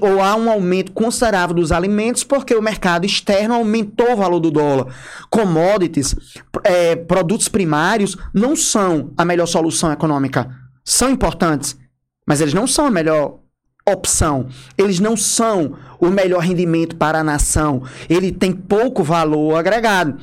ou 0.08 0.22
há 0.22 0.36
um 0.36 0.48
aumento 0.48 0.92
considerável 0.92 1.56
dos 1.56 1.72
alimentos 1.72 2.22
porque 2.22 2.54
o 2.54 2.62
mercado 2.62 3.04
externo 3.04 3.54
aumentou 3.54 4.12
o 4.12 4.16
valor 4.16 4.38
do 4.38 4.52
dólar. 4.52 4.94
Commodities, 5.28 6.14
é, 6.62 6.94
produtos 6.94 7.48
primários 7.48 8.16
não 8.32 8.54
são 8.54 9.12
a 9.16 9.24
melhor 9.24 9.46
solução 9.46 9.90
econômica. 9.90 10.48
São 10.84 11.10
importantes, 11.10 11.76
mas 12.24 12.40
eles 12.40 12.54
não 12.54 12.68
são 12.68 12.86
a 12.86 12.90
melhor 12.90 13.40
opção. 13.92 14.46
Eles 14.76 15.00
não 15.00 15.16
são 15.16 15.74
o 16.00 16.08
melhor 16.08 16.40
rendimento 16.40 16.96
para 16.96 17.20
a 17.20 17.24
nação. 17.24 17.82
Ele 18.08 18.30
tem 18.30 18.52
pouco 18.52 19.02
valor 19.02 19.56
agregado. 19.56 20.16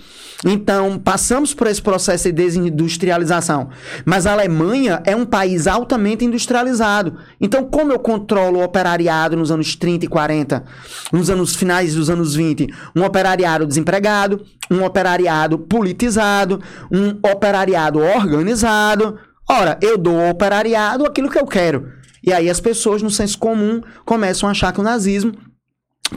Então, 0.44 1.00
passamos 1.00 1.54
por 1.54 1.68
esse 1.68 1.82
processo 1.82 2.26
de 2.26 2.32
desindustrialização. 2.32 3.70
Mas 4.06 4.28
a 4.28 4.34
Alemanha 4.34 5.02
é 5.06 5.16
um 5.16 5.26
país 5.26 5.66
altamente 5.66 6.24
industrializado. 6.24 7.18
Então, 7.42 7.64
como 7.66 7.92
eu 7.92 8.00
controlo 8.00 8.60
o 8.60 8.64
operariado 8.64 9.36
nos 9.36 9.50
anos 9.50 9.76
30 9.76 10.06
e 10.06 10.08
40, 10.08 10.64
nos 11.12 11.30
anos 11.30 11.56
finais 11.56 11.96
dos 11.96 12.10
anos 12.10 12.36
20? 12.36 12.68
Um 12.96 13.04
operariado 13.04 13.66
desempregado, 13.66 14.46
um 14.70 14.84
operariado 14.84 15.58
politizado, 15.58 16.62
um 16.92 17.18
operariado 17.28 18.00
organizado. 18.00 19.18
Ora, 19.50 19.78
eu 19.82 19.98
dou 19.98 20.20
ao 20.20 20.30
operariado 20.30 21.06
aquilo 21.06 21.30
que 21.30 21.40
eu 21.40 21.46
quero. 21.46 22.05
E 22.26 22.34
aí 22.34 22.50
as 22.50 22.60
pessoas, 22.60 23.02
no 23.02 23.10
senso 23.12 23.38
comum, 23.38 23.82
começam 24.04 24.50
a 24.50 24.52
achar 24.52 24.74
que 24.74 24.80
o 24.80 24.84
nazismo, 24.84 25.34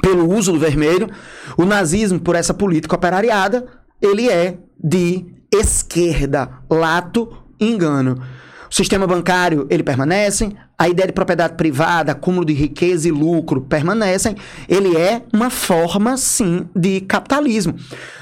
pelo 0.01 0.33
uso 0.33 0.53
do 0.53 0.59
vermelho, 0.59 1.11
o 1.57 1.65
nazismo, 1.65 2.19
por 2.19 2.35
essa 2.35 2.55
política 2.55 2.97
operariada, 2.97 3.67
ele 4.01 4.29
é 4.29 4.59
de 4.83 5.27
esquerda, 5.53 6.51
lato 6.71 7.31
engano. 7.61 8.23
O 8.71 8.75
sistema 8.75 9.07
bancário, 9.07 9.67
ele 9.71 9.83
permanece, 9.83 10.53
a 10.79 10.89
ideia 10.89 11.09
de 11.09 11.13
propriedade 11.13 11.55
privada, 11.55 12.13
acúmulo 12.13 12.45
de 12.45 12.53
riqueza 12.53 13.09
e 13.09 13.11
lucro 13.11 13.63
permanecem. 13.63 14.37
Ele 14.69 14.97
é 14.97 15.23
uma 15.33 15.51
forma, 15.51 16.17
sim, 16.17 16.69
de 16.77 17.01
capitalismo. 17.01 17.75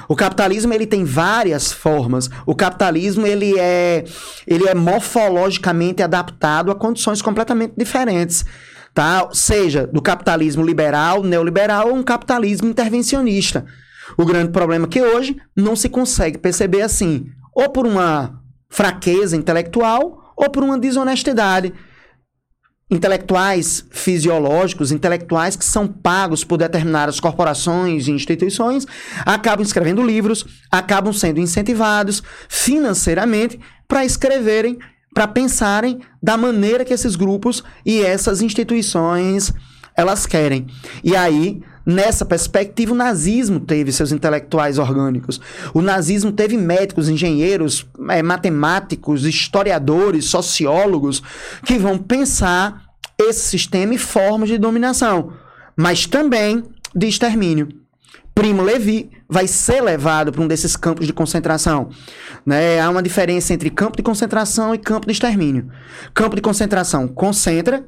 O 0.09 0.15
capitalismo 0.15 0.73
ele 0.73 0.87
tem 0.87 1.05
várias 1.05 1.73
formas. 1.73 2.31
O 2.47 2.55
capitalismo 2.55 3.26
ele 3.26 3.59
é, 3.59 4.05
ele 4.47 4.69
é 4.69 4.75
morfologicamente 4.75 6.03
adaptado 6.03 6.71
a 6.71 6.75
condições 6.75 7.21
completamente 7.21 7.75
diferentes. 7.76 8.45
Tá? 8.95 9.29
Seja 9.33 9.87
do 9.87 10.00
capitalismo 10.00 10.65
liberal, 10.65 11.23
neoliberal 11.23 11.88
ou 11.88 11.97
um 11.97 12.03
capitalismo 12.03 12.69
intervencionista. 12.69 13.67
O 14.17 14.25
grande 14.25 14.53
problema 14.53 14.87
é 14.87 14.88
que 14.88 15.03
hoje 15.03 15.37
não 15.55 15.76
se 15.76 15.88
consegue 15.88 16.38
perceber 16.38 16.81
assim, 16.81 17.26
ou 17.55 17.69
por 17.69 17.87
uma 17.87 18.41
fraqueza 18.71 19.37
intelectual 19.37 20.25
ou 20.37 20.50
por 20.50 20.62
uma 20.62 20.78
desonestidade. 20.78 21.73
Intelectuais 22.88 23.85
fisiológicos, 23.90 24.93
intelectuais 24.93 25.57
que 25.57 25.64
são 25.64 25.88
pagos 25.88 26.45
por 26.45 26.57
determinadas 26.57 27.19
corporações 27.19 28.07
e 28.07 28.12
instituições, 28.12 28.87
acabam 29.25 29.64
escrevendo 29.64 30.05
livros, 30.05 30.47
acabam 30.71 31.12
sendo 31.12 31.40
incentivados 31.40 32.23
financeiramente 32.49 33.59
para 33.88 34.05
escreverem, 34.05 34.78
para 35.12 35.26
pensarem 35.26 36.00
da 36.23 36.37
maneira 36.37 36.85
que 36.85 36.95
esses 36.95 37.16
grupos 37.16 37.64
e 37.85 38.02
essas 38.02 38.40
instituições 38.40 39.52
elas 39.97 40.26
querem. 40.26 40.66
E 41.02 41.16
aí 41.16 41.62
Nessa 41.87 42.25
perspectiva, 42.25 42.93
o 42.93 42.97
nazismo 42.97 43.61
teve 43.61 43.93
seus 43.93 44.11
intelectuais 44.11 44.76
orgânicos. 44.76 45.40
O 45.73 45.81
nazismo 45.81 46.33
teve 46.33 46.57
médicos, 46.57 47.09
engenheiros, 47.09 47.87
é, 48.09 48.25
matemáticos, 48.25 49.25
historiadores, 49.25 50.25
sociólogos 50.25 51.23
que 51.64 51.78
vão 51.78 51.97
pensar 51.97 52.87
esse 53.16 53.49
sistema 53.49 53.95
e 53.95 53.99
formas 53.99 54.49
de 54.49 54.59
dominação, 54.59 55.33
mas 55.76 56.07
também 56.07 56.64
de 56.93 57.07
extermínio. 57.07 57.69
Primo 58.35 58.62
Levi 58.62 59.11
vai 59.28 59.47
ser 59.47 59.81
levado 59.81 60.31
para 60.31 60.43
um 60.43 60.47
desses 60.47 60.76
campos 60.76 61.07
de 61.07 61.12
concentração. 61.12 61.88
Né? 62.45 62.81
Há 62.81 62.90
uma 62.90 63.02
diferença 63.02 63.55
entre 63.55 63.71
campo 63.71 63.97
de 63.97 64.02
concentração 64.02 64.75
e 64.75 64.78
campo 64.78 65.07
de 65.07 65.12
extermínio. 65.12 65.71
Campo 66.12 66.37
de 66.37 66.43
concentração 66.43 67.09
concentra, 67.09 67.83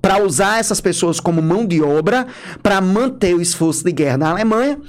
para 0.00 0.22
usar 0.22 0.58
essas 0.58 0.80
pessoas 0.80 1.20
como 1.20 1.42
mão 1.42 1.66
de 1.66 1.82
obra 1.82 2.26
para 2.62 2.80
manter 2.80 3.34
o 3.34 3.40
esforço 3.40 3.84
de 3.84 3.92
guerra 3.92 4.18
na 4.18 4.30
Alemanha 4.30 4.80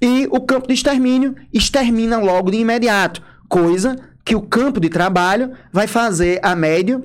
e 0.00 0.26
o 0.30 0.40
campo 0.40 0.68
de 0.68 0.74
extermínio 0.74 1.34
extermina 1.52 2.18
logo 2.18 2.50
de 2.50 2.58
imediato, 2.58 3.22
coisa 3.48 3.96
que 4.24 4.34
o 4.34 4.42
campo 4.42 4.80
de 4.80 4.88
trabalho 4.88 5.52
vai 5.72 5.86
fazer 5.86 6.40
a 6.42 6.54
médio 6.54 7.04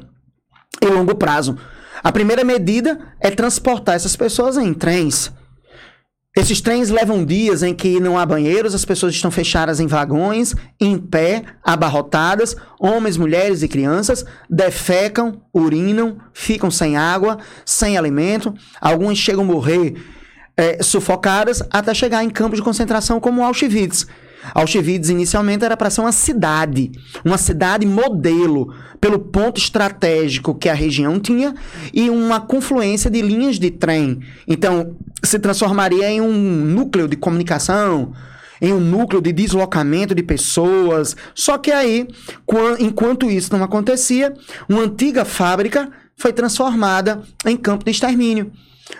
e 0.82 0.86
longo 0.88 1.16
prazo. 1.16 1.58
A 2.04 2.12
primeira 2.12 2.44
medida 2.44 3.00
é 3.20 3.30
transportar 3.30 3.96
essas 3.96 4.16
pessoas 4.16 4.58
em 4.58 4.74
trens. 4.74 5.32
Esses 6.34 6.62
trens 6.62 6.90
levam 6.90 7.26
dias 7.26 7.62
em 7.62 7.74
que 7.74 8.00
não 8.00 8.18
há 8.18 8.26
banheiros, 8.26 8.74
as 8.74 8.86
pessoas 8.86 9.14
estão 9.14 9.30
fechadas 9.30 9.82
em 9.82 9.88
vagões, 9.88 10.56
em 10.80 10.98
pé, 10.98 11.44
abarrotadas, 11.62 12.56
homens, 12.80 13.18
mulheres 13.18 13.62
e 13.64 13.68
crianças 13.68 14.26
defecam, 14.50 15.42
urinam, 15.54 16.20
ficam 16.34 16.72
sem 16.72 16.96
água, 16.96 17.38
sem 17.66 17.98
alimento, 17.98 18.54
alguns 18.80 19.18
chegam 19.18 19.44
a 19.44 19.48
morrer 19.48 20.02
é, 20.56 20.82
sufocadas 20.82 21.62
até 21.70 21.94
chegar 21.94 22.24
em 22.24 22.30
campos 22.30 22.60
de 22.60 22.64
concentração 22.64 23.20
como 23.20 23.44
Auschwitz. 23.44 24.08
Auschwitz 24.54 25.10
inicialmente 25.10 25.64
era 25.64 25.78
para 25.78 25.90
ser 25.90 26.02
uma 26.02 26.12
cidade, 26.12 26.92
uma 27.24 27.38
cidade 27.38 27.86
modelo, 27.86 28.74
pelo 29.00 29.20
ponto 29.20 29.60
estratégico 29.60 30.56
que 30.56 30.70
a 30.70 30.74
região 30.74 31.20
tinha 31.20 31.56
e 31.94 32.10
uma 32.10 32.40
confluência 32.40 33.10
de 33.10 33.22
linhas 33.22 33.58
de 33.58 33.72
trem. 33.72 34.20
Então, 34.48 34.96
se 35.24 35.40
transformaria 35.40 36.10
em 36.10 36.22
um 36.22 36.32
núcleo 36.32 37.08
de 37.08 37.16
comunicação, 37.16 38.14
em 38.62 38.72
um 38.72 38.80
núcleo 38.80 39.22
de 39.22 39.34
deslocamento 39.34 40.14
de 40.14 40.22
pessoas. 40.22 41.16
Só 41.34 41.58
que 41.58 41.72
aí, 41.72 42.08
enquanto 42.80 43.30
isso 43.30 43.52
não 43.52 43.64
acontecia, 43.64 44.34
uma 44.70 44.84
antiga 44.84 45.26
fábrica 45.26 45.90
foi 46.16 46.32
transformada 46.32 47.24
em 47.46 47.58
campo 47.58 47.84
de 47.84 47.92
extermínio. 47.92 48.52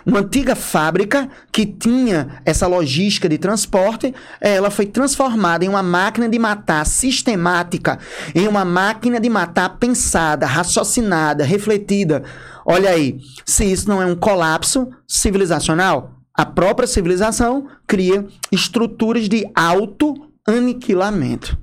Uma 0.06 0.20
antiga 0.20 0.56
fábrica 0.56 1.28
que 1.52 1.66
tinha 1.66 2.42
essa 2.46 2.68
logística 2.68 3.28
de 3.28 3.38
transporte, 3.38 4.16
ela 4.40 4.72
foi 4.72 4.86
transformada 4.86 5.66
em 5.66 5.68
uma 5.68 5.84
máquina 5.84 6.30
de 6.30 6.40
matar 6.40 6.86
sistemática, 6.86 8.00
em 8.34 8.48
uma 8.48 8.64
máquina 8.64 9.20
de 9.20 9.30
matar 9.30 9.78
pensada, 9.78 10.46
raciocinada, 10.46 11.44
refletida. 11.44 12.24
Olha 12.66 12.92
aí, 12.92 13.20
se 13.46 13.66
isso 13.66 13.90
não 13.90 14.02
é 14.02 14.06
um 14.06 14.16
colapso 14.16 14.88
civilizacional, 15.08 16.14
a 16.34 16.46
própria 16.46 16.88
civilização 16.88 17.68
cria 17.86 18.26
estruturas 18.52 19.28
de 19.28 19.46
auto-aniquilamento. 19.54 21.58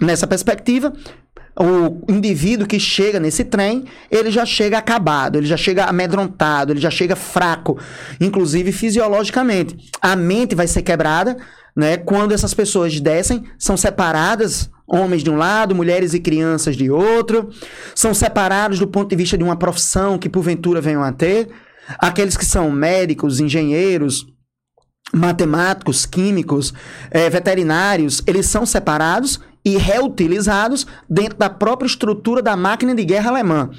Nessa 0.00 0.26
perspectiva, 0.26 0.92
o 1.58 2.02
indivíduo 2.08 2.66
que 2.66 2.80
chega 2.80 3.20
nesse 3.20 3.44
trem, 3.44 3.84
ele 4.10 4.30
já 4.30 4.44
chega 4.44 4.78
acabado, 4.78 5.38
ele 5.38 5.46
já 5.46 5.56
chega 5.56 5.84
amedrontado, 5.84 6.72
ele 6.72 6.80
já 6.80 6.90
chega 6.90 7.14
fraco, 7.14 7.78
inclusive 8.20 8.72
fisiologicamente. 8.72 9.90
A 10.00 10.16
mente 10.16 10.54
vai 10.54 10.66
ser 10.66 10.82
quebrada, 10.82 11.36
né? 11.76 11.96
Quando 11.96 12.32
essas 12.32 12.52
pessoas 12.52 12.98
descem, 13.00 13.44
são 13.56 13.76
separadas, 13.76 14.68
homens 14.86 15.22
de 15.22 15.30
um 15.30 15.36
lado, 15.36 15.74
mulheres 15.74 16.12
e 16.12 16.20
crianças 16.20 16.76
de 16.76 16.90
outro, 16.90 17.50
são 17.94 18.12
separados 18.12 18.78
do 18.78 18.88
ponto 18.88 19.10
de 19.10 19.16
vista 19.16 19.38
de 19.38 19.44
uma 19.44 19.56
profissão 19.56 20.18
que 20.18 20.28
porventura 20.28 20.80
venham 20.80 21.04
a 21.04 21.12
ter. 21.12 21.48
Aqueles 21.98 22.36
que 22.36 22.44
são 22.44 22.70
médicos, 22.70 23.40
engenheiros, 23.40 24.26
matemáticos, 25.12 26.04
químicos, 26.06 26.72
eh, 27.10 27.30
veterinários, 27.30 28.22
eles 28.26 28.46
são 28.46 28.66
separados 28.66 29.38
e 29.64 29.76
reutilizados 29.76 30.86
dentro 31.08 31.38
da 31.38 31.48
própria 31.48 31.86
estrutura 31.86 32.42
da 32.42 32.56
máquina 32.56 32.94
de 32.94 33.04
guerra 33.04 33.30
alemã. 33.30 33.70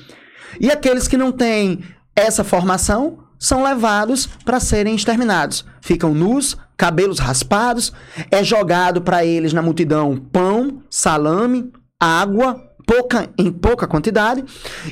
E 0.59 0.71
aqueles 0.71 1.07
que 1.07 1.17
não 1.17 1.31
têm 1.31 1.79
essa 2.15 2.43
formação 2.43 3.19
são 3.37 3.63
levados 3.63 4.27
para 4.43 4.59
serem 4.59 4.95
exterminados. 4.95 5.65
Ficam 5.81 6.13
nus, 6.13 6.57
cabelos 6.77 7.19
raspados, 7.19 7.93
é 8.31 8.43
jogado 8.43 9.01
para 9.01 9.25
eles 9.25 9.53
na 9.53 9.61
multidão 9.61 10.17
pão, 10.17 10.81
salame, 10.89 11.71
água, 11.99 12.61
pouca, 12.85 13.29
em 13.37 13.51
pouca 13.51 13.87
quantidade, 13.87 14.43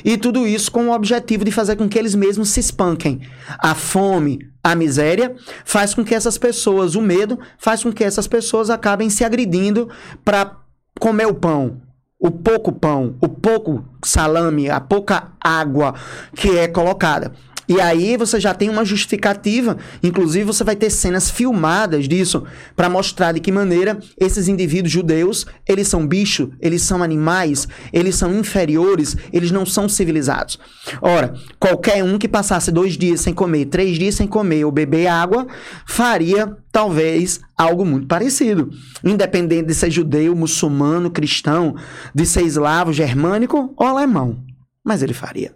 e 0.04 0.16
tudo 0.16 0.46
isso 0.46 0.70
com 0.70 0.88
o 0.88 0.92
objetivo 0.92 1.44
de 1.44 1.52
fazer 1.52 1.76
com 1.76 1.88
que 1.88 1.98
eles 1.98 2.14
mesmos 2.14 2.50
se 2.50 2.60
espanquem. 2.60 3.20
A 3.58 3.74
fome, 3.74 4.38
a 4.62 4.74
miséria, 4.74 5.34
faz 5.64 5.94
com 5.94 6.04
que 6.04 6.14
essas 6.14 6.36
pessoas, 6.36 6.94
o 6.94 7.00
medo, 7.00 7.38
faz 7.58 7.82
com 7.82 7.92
que 7.92 8.04
essas 8.04 8.26
pessoas 8.26 8.70
acabem 8.70 9.08
se 9.08 9.24
agredindo 9.24 9.88
para 10.24 10.63
comer 10.98 11.26
o 11.26 11.34
pão. 11.34 11.80
O 12.18 12.30
pouco 12.30 12.72
pão, 12.72 13.16
o 13.20 13.28
pouco 13.28 13.84
salame, 14.02 14.70
a 14.70 14.80
pouca 14.80 15.32
água 15.38 15.94
que 16.34 16.56
é 16.56 16.66
colocada. 16.66 17.32
E 17.68 17.80
aí 17.80 18.16
você 18.16 18.38
já 18.38 18.52
tem 18.54 18.68
uma 18.68 18.84
justificativa, 18.84 19.76
inclusive 20.02 20.44
você 20.44 20.62
vai 20.64 20.76
ter 20.76 20.90
cenas 20.90 21.30
filmadas 21.30 22.06
disso 22.08 22.44
para 22.76 22.90
mostrar 22.90 23.32
de 23.32 23.40
que 23.40 23.50
maneira 23.50 23.98
esses 24.18 24.48
indivíduos 24.48 24.92
judeus, 24.92 25.46
eles 25.68 25.88
são 25.88 26.06
bicho, 26.06 26.50
eles 26.60 26.82
são 26.82 27.02
animais, 27.02 27.66
eles 27.92 28.16
são 28.16 28.34
inferiores, 28.34 29.16
eles 29.32 29.50
não 29.50 29.64
são 29.64 29.88
civilizados. 29.88 30.58
Ora, 31.00 31.34
qualquer 31.58 32.04
um 32.04 32.18
que 32.18 32.28
passasse 32.28 32.70
dois 32.70 32.96
dias 32.96 33.20
sem 33.20 33.32
comer, 33.32 33.66
três 33.66 33.98
dias 33.98 34.14
sem 34.14 34.26
comer 34.26 34.64
ou 34.64 34.72
beber 34.72 35.06
água, 35.06 35.46
faria 35.86 36.56
talvez 36.70 37.40
algo 37.56 37.84
muito 37.84 38.06
parecido. 38.06 38.70
Independente 39.02 39.66
de 39.66 39.74
ser 39.74 39.90
judeu, 39.90 40.34
muçulmano, 40.34 41.10
cristão, 41.10 41.76
de 42.14 42.26
ser 42.26 42.42
eslavo, 42.42 42.92
germânico 42.92 43.72
ou 43.76 43.86
alemão. 43.86 44.44
Mas 44.84 45.02
ele 45.02 45.14
faria. 45.14 45.54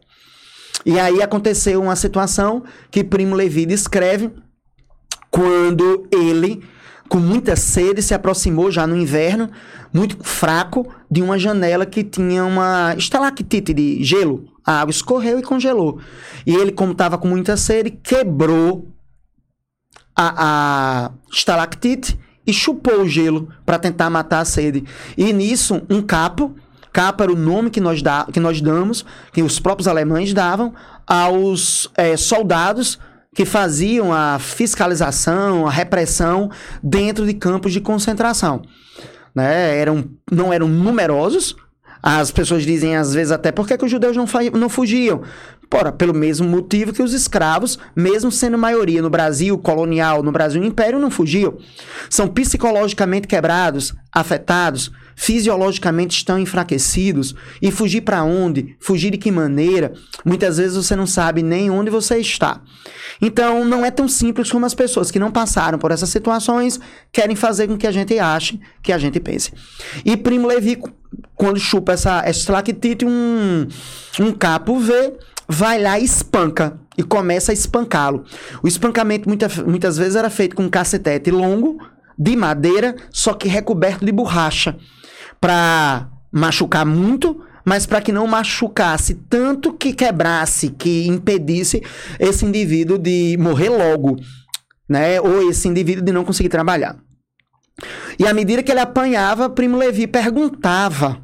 E 0.84 0.98
aí 0.98 1.22
aconteceu 1.22 1.82
uma 1.82 1.96
situação 1.96 2.62
que 2.90 3.04
Primo 3.04 3.34
Levi 3.34 3.66
descreve 3.66 4.30
quando 5.30 6.06
ele, 6.10 6.62
com 7.08 7.18
muita 7.18 7.56
sede, 7.56 8.02
se 8.02 8.14
aproximou 8.14 8.70
já 8.70 8.86
no 8.86 8.96
inverno, 8.96 9.50
muito 9.92 10.22
fraco, 10.22 10.86
de 11.10 11.22
uma 11.22 11.38
janela 11.38 11.86
que 11.86 12.04
tinha 12.04 12.44
uma 12.44 12.94
estalactite 12.96 13.72
de 13.72 14.02
gelo. 14.02 14.48
A 14.64 14.80
água 14.80 14.90
escorreu 14.90 15.38
e 15.38 15.42
congelou. 15.42 16.00
E 16.46 16.54
ele, 16.54 16.72
como 16.72 16.92
estava 16.92 17.16
com 17.18 17.28
muita 17.28 17.56
sede, 17.56 17.90
quebrou 17.90 18.88
a, 20.14 21.06
a 21.06 21.10
estalactite 21.32 22.18
e 22.46 22.52
chupou 22.52 23.02
o 23.02 23.08
gelo 23.08 23.48
para 23.64 23.78
tentar 23.78 24.10
matar 24.10 24.40
a 24.40 24.44
sede. 24.44 24.84
E 25.16 25.32
nisso, 25.32 25.82
um 25.88 26.02
capo 26.02 26.54
Capa 26.92 27.24
era 27.24 27.32
o 27.32 27.36
nome 27.36 27.70
que 27.70 27.80
nós, 27.80 28.02
dá, 28.02 28.26
que 28.32 28.40
nós 28.40 28.60
damos, 28.60 29.04
que 29.32 29.42
os 29.42 29.60
próprios 29.60 29.88
alemães 29.88 30.32
davam 30.32 30.74
aos 31.06 31.90
é, 31.96 32.16
soldados 32.16 32.98
que 33.34 33.44
faziam 33.44 34.12
a 34.12 34.38
fiscalização, 34.38 35.66
a 35.66 35.70
repressão 35.70 36.50
dentro 36.82 37.24
de 37.26 37.34
campos 37.34 37.72
de 37.72 37.80
concentração. 37.80 38.62
Né? 39.34 39.78
Eram, 39.78 40.04
não 40.30 40.52
eram 40.52 40.66
numerosos. 40.66 41.54
As 42.02 42.30
pessoas 42.30 42.64
dizem 42.64 42.96
às 42.96 43.14
vezes 43.14 43.32
até 43.32 43.50
por 43.50 43.66
que, 43.66 43.76
que 43.76 43.84
os 43.84 43.90
judeus 43.90 44.16
não, 44.16 44.26
não 44.54 44.68
fugiam? 44.68 45.22
Porra, 45.70 45.92
pelo 45.92 46.14
mesmo 46.14 46.48
motivo 46.48 46.94
que 46.94 47.02
os 47.02 47.12
escravos, 47.12 47.78
mesmo 47.94 48.32
sendo 48.32 48.56
maioria 48.56 49.02
no 49.02 49.10
Brasil 49.10 49.58
colonial, 49.58 50.22
no 50.22 50.32
Brasil 50.32 50.64
Império, 50.64 50.98
não 50.98 51.10
fugiam. 51.10 51.58
São 52.08 52.26
psicologicamente 52.26 53.28
quebrados, 53.28 53.94
afetados, 54.10 54.90
fisiologicamente 55.14 56.16
estão 56.16 56.38
enfraquecidos 56.38 57.34
e 57.60 57.70
fugir 57.70 58.02
para 58.02 58.22
onde, 58.22 58.76
fugir 58.80 59.10
de 59.10 59.18
que 59.18 59.30
maneira, 59.30 59.92
muitas 60.24 60.56
vezes 60.56 60.76
você 60.76 60.94
não 60.94 61.06
sabe 61.06 61.42
nem 61.42 61.68
onde 61.68 61.90
você 61.90 62.18
está. 62.18 62.62
Então, 63.20 63.64
não 63.64 63.84
é 63.84 63.90
tão 63.90 64.08
simples 64.08 64.50
como 64.50 64.64
as 64.64 64.74
pessoas 64.74 65.10
que 65.10 65.18
não 65.18 65.32
passaram 65.32 65.78
por 65.78 65.90
essas 65.90 66.08
situações 66.08 66.78
querem 67.12 67.34
fazer 67.34 67.66
com 67.66 67.76
que 67.76 67.86
a 67.86 67.90
gente 67.90 68.16
ache, 68.18 68.60
que 68.80 68.92
a 68.92 68.98
gente 68.98 69.18
pense. 69.18 69.52
E 70.04 70.16
Primo 70.16 70.46
Levi, 70.46 70.80
quando 71.34 71.58
chupa 71.58 71.92
essa 71.92 72.28
estalactite, 72.28 73.04
um, 73.04 73.66
um 74.20 74.32
capo 74.32 74.78
vê, 74.78 75.14
vai 75.48 75.80
lá 75.80 75.98
e 75.98 76.04
espanca 76.04 76.78
e 76.96 77.02
começa 77.02 77.52
a 77.52 77.54
espancá-lo. 77.54 78.24
O 78.62 78.68
espancamento 78.68 79.28
muita, 79.28 79.48
muitas 79.64 79.96
vezes 79.96 80.16
era 80.16 80.28
feito 80.28 80.56
com 80.56 80.64
um 80.64 80.68
cacetete 80.68 81.30
longo, 81.30 81.78
de 82.18 82.34
madeira, 82.34 82.96
só 83.10 83.32
que 83.32 83.48
recoberto 83.48 84.04
de 84.04 84.10
borracha 84.10 84.76
para 85.40 86.08
machucar 86.32 86.84
muito, 86.84 87.40
mas 87.64 87.86
para 87.86 88.00
que 88.00 88.10
não 88.10 88.26
machucasse 88.26 89.14
tanto 89.14 89.72
que 89.72 89.92
quebrasse, 89.92 90.70
que 90.70 91.06
impedisse 91.06 91.82
esse 92.18 92.44
indivíduo 92.44 92.98
de 92.98 93.36
morrer 93.38 93.68
logo, 93.68 94.16
né? 94.88 95.20
Ou 95.20 95.48
esse 95.48 95.68
indivíduo 95.68 96.04
de 96.04 96.10
não 96.10 96.24
conseguir 96.24 96.48
trabalhar. 96.48 96.96
E 98.18 98.26
à 98.26 98.34
medida 98.34 98.62
que 98.62 98.72
ele 98.72 98.80
apanhava, 98.80 99.48
Primo 99.48 99.76
Levi 99.76 100.06
perguntava 100.06 101.20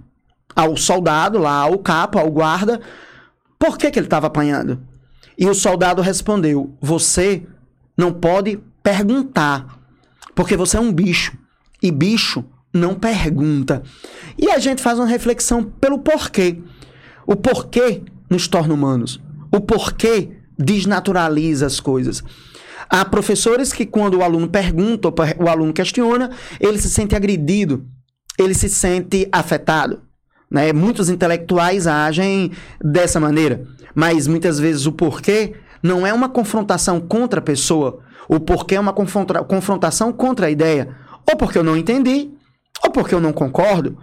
ao 0.55 0.77
soldado 0.77 1.38
lá, 1.38 1.55
ao 1.57 1.79
capo, 1.79 2.19
ao 2.19 2.31
guarda, 2.31 2.81
por 3.59 3.77
que, 3.77 3.90
que 3.90 3.99
ele 3.99 4.07
estava 4.07 4.27
apanhando. 4.27 4.81
E 5.37 5.47
o 5.49 5.55
soldado 5.55 6.01
respondeu: 6.01 6.77
Você 6.81 7.47
não 7.97 8.12
pode 8.12 8.61
perguntar, 8.83 9.81
porque 10.35 10.57
você 10.57 10.77
é 10.77 10.81
um 10.81 10.93
bicho. 10.93 11.37
E 11.83 11.90
bicho 11.90 12.45
não 12.73 12.95
pergunta. 12.95 13.83
E 14.38 14.51
a 14.51 14.59
gente 14.59 14.83
faz 14.83 14.99
uma 14.99 15.07
reflexão 15.07 15.62
pelo 15.62 15.99
porquê. 15.99 16.61
O 17.27 17.37
porquê 17.37 18.03
nos 18.29 18.49
torna 18.49 18.75
humanos. 18.75 19.21
O 19.53 19.61
porquê 19.61 20.31
desnaturaliza 20.59 21.67
as 21.67 21.81
coisas. 21.81 22.23
Há 22.88 23.05
professores 23.05 23.73
que, 23.73 23.87
quando 23.87 24.18
o 24.18 24.23
aluno 24.23 24.49
pergunta 24.49 25.09
ou 25.09 25.14
o 25.44 25.49
aluno 25.49 25.73
questiona, 25.73 26.31
ele 26.61 26.79
se 26.79 26.88
sente 26.88 27.14
agredido, 27.14 27.87
ele 28.38 28.55
se 28.55 28.68
sente 28.68 29.29
afetado. 29.33 30.03
Né? 30.51 30.73
Muitos 30.73 31.09
intelectuais 31.09 31.87
agem 31.87 32.53
dessa 32.83 33.18
maneira, 33.18 33.66
mas 33.94 34.27
muitas 34.27 34.59
vezes 34.59 34.87
o 34.87 34.92
porquê 34.92 35.55
não 35.83 36.07
é 36.07 36.12
uma 36.12 36.29
confrontação 36.29 37.01
contra 37.01 37.40
a 37.40 37.42
pessoa, 37.42 38.01
o 38.29 38.40
porquê 38.40 38.77
é 38.77 38.81
uma 38.81 38.92
confrontação 38.92 40.12
contra 40.12 40.47
a 40.47 40.51
ideia. 40.51 40.97
Ou 41.31 41.37
porque 41.37 41.59
eu 41.59 41.64
não 41.64 41.77
entendi, 41.77 42.31
ou 42.83 42.90
porque 42.90 43.14
eu 43.14 43.20
não 43.20 43.33
concordo. 43.33 43.99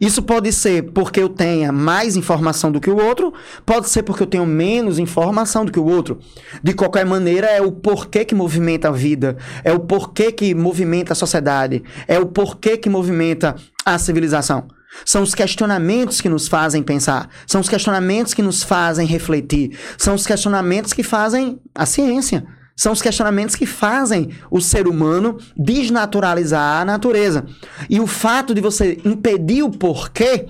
Isso 0.00 0.22
pode 0.22 0.52
ser 0.52 0.90
porque 0.92 1.20
eu 1.20 1.28
tenha 1.28 1.70
mais 1.72 2.16
informação 2.16 2.70
do 2.70 2.80
que 2.80 2.90
o 2.90 2.96
outro, 2.96 3.32
pode 3.64 3.88
ser 3.88 4.02
porque 4.02 4.22
eu 4.22 4.26
tenho 4.26 4.46
menos 4.46 4.98
informação 4.98 5.64
do 5.64 5.72
que 5.72 5.78
o 5.78 5.86
outro. 5.86 6.18
De 6.62 6.74
qualquer 6.74 7.06
maneira, 7.06 7.46
é 7.46 7.62
o 7.62 7.72
porquê 7.72 8.24
que 8.24 8.34
movimenta 8.34 8.88
a 8.88 8.92
vida, 8.92 9.36
é 9.62 9.72
o 9.72 9.80
porquê 9.80 10.32
que 10.32 10.54
movimenta 10.54 11.12
a 11.12 11.16
sociedade, 11.16 11.82
é 12.08 12.18
o 12.18 12.26
porquê 12.26 12.76
que 12.76 12.90
movimenta 12.90 13.54
a 13.84 13.98
civilização. 13.98 14.68
São 15.04 15.22
os 15.22 15.34
questionamentos 15.34 16.20
que 16.20 16.28
nos 16.28 16.46
fazem 16.46 16.82
pensar, 16.82 17.28
são 17.46 17.60
os 17.60 17.68
questionamentos 17.68 18.32
que 18.32 18.42
nos 18.42 18.62
fazem 18.62 19.06
refletir, 19.06 19.76
são 19.98 20.14
os 20.14 20.26
questionamentos 20.26 20.92
que 20.92 21.02
fazem 21.02 21.58
a 21.74 21.84
ciência. 21.84 22.46
São 22.76 22.92
os 22.92 23.00
questionamentos 23.00 23.54
que 23.54 23.66
fazem 23.66 24.30
o 24.50 24.60
ser 24.60 24.88
humano 24.88 25.38
desnaturalizar 25.56 26.82
a 26.82 26.84
natureza. 26.84 27.46
E 27.88 28.00
o 28.00 28.06
fato 28.06 28.54
de 28.54 28.60
você 28.60 29.00
impedir 29.04 29.62
o 29.62 29.70
porquê, 29.70 30.46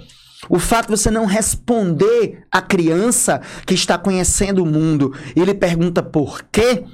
o 0.48 0.58
fato 0.58 0.86
de 0.86 0.96
você 0.96 1.10
não 1.10 1.26
responder 1.26 2.44
à 2.50 2.62
criança 2.62 3.40
que 3.66 3.74
está 3.74 3.98
conhecendo 3.98 4.62
o 4.62 4.66
mundo 4.66 5.12
e 5.36 5.40
ele 5.40 5.54
pergunta 5.54 6.02
por 6.02 6.42
quê, 6.50 6.84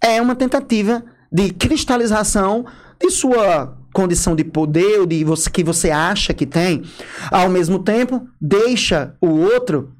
é 0.00 0.22
uma 0.22 0.36
tentativa 0.36 1.04
de 1.30 1.50
cristalização 1.50 2.64
de 3.00 3.10
sua 3.10 3.76
condição 3.92 4.36
de 4.36 4.44
poder 4.44 5.00
ou 5.00 5.06
de 5.06 5.24
você, 5.24 5.50
que 5.50 5.64
você 5.64 5.90
acha 5.90 6.32
que 6.32 6.46
tem. 6.46 6.84
Ao 7.32 7.48
mesmo 7.48 7.80
tempo, 7.80 8.28
deixa 8.40 9.16
o 9.20 9.28
outro 9.28 9.92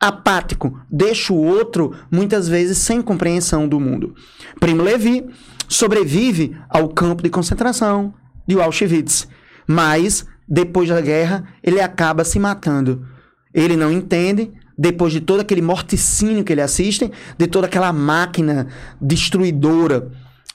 apático, 0.00 0.80
deixa 0.90 1.32
o 1.32 1.44
outro 1.44 1.94
muitas 2.10 2.48
vezes 2.48 2.78
sem 2.78 3.02
compreensão 3.02 3.68
do 3.68 3.78
mundo. 3.78 4.14
Primo 4.58 4.82
Levi 4.82 5.26
sobrevive 5.68 6.56
ao 6.70 6.88
campo 6.88 7.22
de 7.22 7.28
concentração 7.28 8.14
de 8.46 8.58
Auschwitz, 8.58 9.28
mas 9.68 10.26
depois 10.48 10.88
da 10.88 11.00
guerra 11.00 11.44
ele 11.62 11.80
acaba 11.80 12.24
se 12.24 12.38
matando. 12.38 13.06
Ele 13.52 13.76
não 13.76 13.92
entende, 13.92 14.50
depois 14.76 15.12
de 15.12 15.20
todo 15.20 15.40
aquele 15.40 15.60
morticínio 15.60 16.44
que 16.44 16.52
ele 16.52 16.62
assiste, 16.62 17.10
de 17.36 17.46
toda 17.46 17.66
aquela 17.66 17.92
máquina 17.92 18.68
destruidora, 19.00 20.10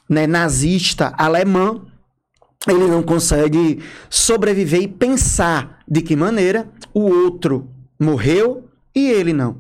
né, 0.10 0.25
nazista 0.25 1.13
alemã, 1.17 1.81
ele 2.67 2.88
não 2.88 3.03
consegue 3.03 3.79
sobreviver 4.10 4.81
e 4.81 4.88
pensar 4.88 5.79
de 5.88 6.01
que 6.01 6.15
maneira 6.15 6.67
o 6.93 7.01
outro 7.01 7.69
morreu 7.99 8.64
e 8.95 9.10
ele 9.10 9.34
não. 9.34 9.58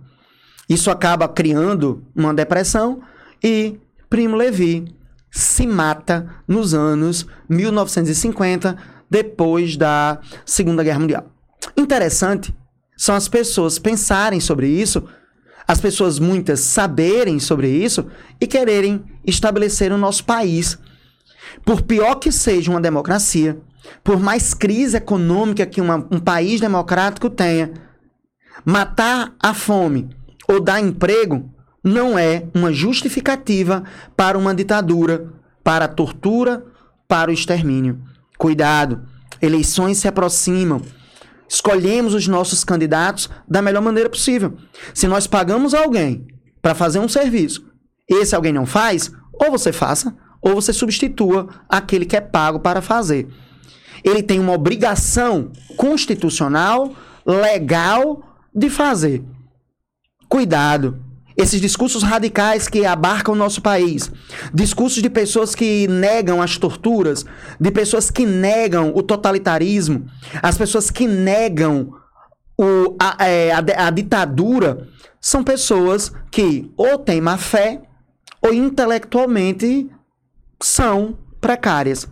Isso 0.67 0.89
acaba 0.89 1.27
criando 1.27 2.03
uma 2.15 2.33
depressão 2.33 3.01
e 3.43 3.77
Primo 4.09 4.35
Levi 4.35 4.85
se 5.29 5.67
mata 5.67 6.27
nos 6.47 6.73
anos 6.73 7.27
1950, 7.49 8.77
depois 9.09 9.75
da 9.75 10.19
Segunda 10.45 10.83
Guerra 10.83 10.99
Mundial. 10.99 11.25
Interessante 11.75 12.55
são 12.97 13.13
as 13.13 13.27
pessoas 13.27 13.77
pensarem 13.77 14.39
sobre 14.39 14.67
isso, 14.67 15.03
as 15.67 15.81
pessoas 15.81 16.19
muitas 16.19 16.61
saberem 16.61 17.39
sobre 17.39 17.67
isso 17.67 18.05
e 18.39 18.47
quererem 18.47 19.03
estabelecer 19.25 19.91
o 19.91 19.97
nosso 19.97 20.23
país. 20.23 20.77
Por 21.65 21.81
pior 21.81 22.15
que 22.15 22.31
seja 22.31 22.71
uma 22.71 22.79
democracia, 22.79 23.57
por 24.03 24.19
mais 24.19 24.53
crise 24.53 24.97
econômica 24.97 25.65
que 25.65 25.81
uma, 25.81 26.07
um 26.09 26.19
país 26.19 26.61
democrático 26.61 27.29
tenha, 27.29 27.73
matar 28.63 29.33
a 29.39 29.53
fome 29.53 30.09
ou 30.47 30.59
dar 30.59 30.79
emprego 30.79 31.49
não 31.83 32.17
é 32.17 32.47
uma 32.53 32.73
justificativa 32.73 33.83
para 34.15 34.37
uma 34.37 34.55
ditadura, 34.55 35.31
para 35.63 35.85
a 35.85 35.89
tortura, 35.89 36.65
para 37.07 37.29
o 37.29 37.33
extermínio. 37.33 38.01
Cuidado, 38.37 39.03
eleições 39.41 39.99
se 39.99 40.07
aproximam. 40.07 40.81
Escolhemos 41.47 42.13
os 42.15 42.27
nossos 42.27 42.63
candidatos 42.63 43.29
da 43.47 43.61
melhor 43.61 43.81
maneira 43.81 44.09
possível. 44.09 44.57
Se 44.93 45.07
nós 45.07 45.27
pagamos 45.27 45.73
alguém 45.73 46.25
para 46.61 46.73
fazer 46.73 46.99
um 46.99 47.07
serviço, 47.07 47.65
esse 48.09 48.35
alguém 48.35 48.51
não 48.51 48.65
faz, 48.65 49.11
ou 49.31 49.51
você 49.51 49.71
faça, 49.71 50.15
ou 50.41 50.55
você 50.55 50.73
substitua 50.73 51.49
aquele 51.69 52.05
que 52.05 52.15
é 52.15 52.21
pago 52.21 52.59
para 52.59 52.81
fazer. 52.81 53.27
Ele 54.03 54.23
tem 54.23 54.39
uma 54.39 54.53
obrigação 54.53 55.51
constitucional, 55.77 56.93
legal, 57.25 58.23
de 58.55 58.69
fazer. 58.69 59.23
Cuidado. 60.29 61.03
Esses 61.37 61.59
discursos 61.59 62.01
radicais 62.01 62.69
que 62.69 62.85
abarcam 62.85 63.33
o 63.33 63.37
nosso 63.37 63.61
país, 63.61 64.09
discursos 64.53 65.03
de 65.03 65.09
pessoas 65.09 65.53
que 65.53 65.85
negam 65.85 66.41
as 66.41 66.57
torturas, 66.57 67.25
de 67.59 67.71
pessoas 67.71 68.09
que 68.09 68.25
negam 68.25 68.93
o 68.95 69.03
totalitarismo, 69.03 70.05
as 70.41 70.57
pessoas 70.57 70.89
que 70.89 71.05
negam 71.05 71.93
o, 72.57 72.95
a, 72.97 73.27
é, 73.27 73.51
a, 73.51 73.87
a 73.87 73.89
ditadura, 73.89 74.87
são 75.19 75.43
pessoas 75.43 76.09
que 76.31 76.71
ou 76.77 76.97
têm 76.97 77.19
má 77.19 77.37
fé 77.37 77.81
ou 78.41 78.53
intelectualmente 78.53 79.89
são 80.61 81.17
precárias. 81.41 82.07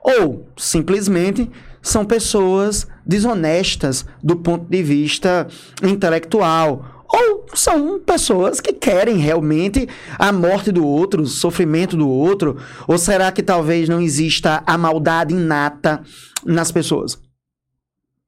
Ou 0.00 0.48
simplesmente 0.56 1.50
são 1.84 2.04
pessoas 2.04 2.88
desonestas 3.06 4.06
do 4.22 4.34
ponto 4.36 4.64
de 4.68 4.82
vista 4.82 5.46
intelectual. 5.82 7.04
Ou 7.06 7.44
são 7.54 8.00
pessoas 8.00 8.60
que 8.60 8.72
querem 8.72 9.18
realmente 9.18 9.86
a 10.18 10.32
morte 10.32 10.72
do 10.72 10.84
outro, 10.84 11.22
o 11.22 11.26
sofrimento 11.26 11.96
do 11.96 12.08
outro? 12.08 12.56
Ou 12.88 12.96
será 12.96 13.30
que 13.30 13.42
talvez 13.42 13.88
não 13.88 14.00
exista 14.00 14.64
a 14.66 14.76
maldade 14.78 15.34
inata 15.34 16.02
nas 16.44 16.72
pessoas? 16.72 17.20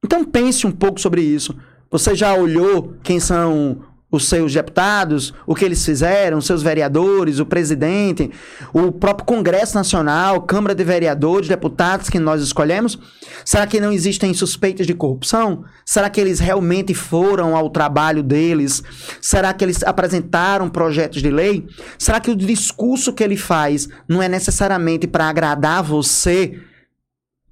Então 0.05 0.23
pense 0.23 0.67
um 0.67 0.71
pouco 0.71 1.01
sobre 1.01 1.23
isso. 1.23 1.57
Você 1.91 2.15
já 2.15 2.35
olhou 2.35 2.95
quem 3.03 3.19
são 3.19 3.81
os 4.11 4.29
seus 4.29 4.53
deputados, 4.55 5.35
o 5.47 5.55
que 5.55 5.65
eles 5.65 5.85
fizeram, 5.85 6.41
seus 6.41 6.63
vereadores, 6.63 7.41
o 7.41 7.47
presidente, 7.47 8.31
o 8.73 8.93
próprio 8.93 9.27
Congresso 9.27 9.75
Nacional, 9.75 10.43
Câmara 10.43 10.75
de 10.75 10.85
Vereadores, 10.85 11.49
deputados 11.49 12.09
que 12.09 12.19
nós 12.19 12.41
escolhemos? 12.41 12.99
Será 13.45 13.67
que 13.67 13.81
não 13.81 13.93
existem 13.93 14.33
suspeitas 14.33 14.87
de 14.87 14.95
corrupção? 14.95 15.65
Será 15.85 16.09
que 16.09 16.21
eles 16.21 16.39
realmente 16.39 16.95
foram 16.95 17.57
ao 17.57 17.69
trabalho 17.69 18.23
deles? 18.23 18.83
Será 19.21 19.53
que 19.53 19.65
eles 19.65 19.83
apresentaram 19.83 20.69
projetos 20.69 21.21
de 21.21 21.31
lei? 21.31 21.67
Será 21.99 22.21
que 22.21 22.31
o 22.31 22.37
discurso 22.37 23.13
que 23.13 23.25
ele 23.25 23.37
faz 23.37 23.89
não 24.09 24.23
é 24.23 24.29
necessariamente 24.29 25.09
para 25.09 25.29
agradar 25.29 25.83
você? 25.83 26.61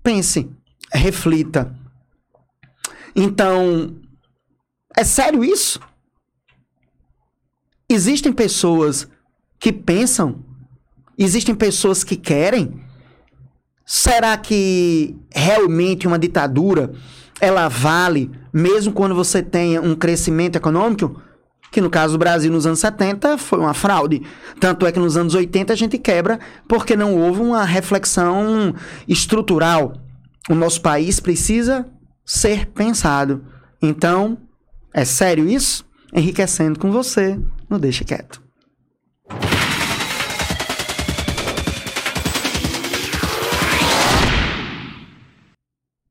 Pense, 0.04 0.48
reflita. 0.92 1.74
Então, 3.16 3.96
é 4.96 5.02
sério 5.02 5.44
isso? 5.44 5.80
Existem 7.94 8.32
pessoas 8.32 9.06
que 9.56 9.72
pensam? 9.72 10.44
Existem 11.16 11.54
pessoas 11.54 12.02
que 12.02 12.16
querem? 12.16 12.74
Será 13.86 14.36
que 14.36 15.16
realmente 15.32 16.04
uma 16.04 16.18
ditadura 16.18 16.92
ela 17.40 17.68
vale 17.68 18.32
mesmo 18.52 18.92
quando 18.92 19.14
você 19.14 19.44
tenha 19.44 19.80
um 19.80 19.94
crescimento 19.94 20.56
econômico? 20.56 21.22
Que 21.70 21.80
no 21.80 21.88
caso 21.88 22.14
do 22.14 22.18
Brasil 22.18 22.50
nos 22.50 22.66
anos 22.66 22.80
70 22.80 23.38
foi 23.38 23.60
uma 23.60 23.74
fraude. 23.74 24.22
Tanto 24.58 24.86
é 24.86 24.90
que 24.90 24.98
nos 24.98 25.16
anos 25.16 25.32
80 25.32 25.72
a 25.72 25.76
gente 25.76 25.96
quebra 25.96 26.40
porque 26.66 26.96
não 26.96 27.16
houve 27.16 27.42
uma 27.42 27.62
reflexão 27.62 28.74
estrutural. 29.06 29.92
O 30.50 30.54
nosso 30.56 30.80
país 30.80 31.20
precisa 31.20 31.86
ser 32.26 32.66
pensado. 32.66 33.44
Então, 33.80 34.36
é 34.92 35.04
sério 35.04 35.48
isso? 35.48 35.84
Enriquecendo 36.12 36.76
com 36.76 36.90
você 36.90 37.38
no 37.74 37.80
Deixa 37.80 38.04
Quieto. 38.04 38.40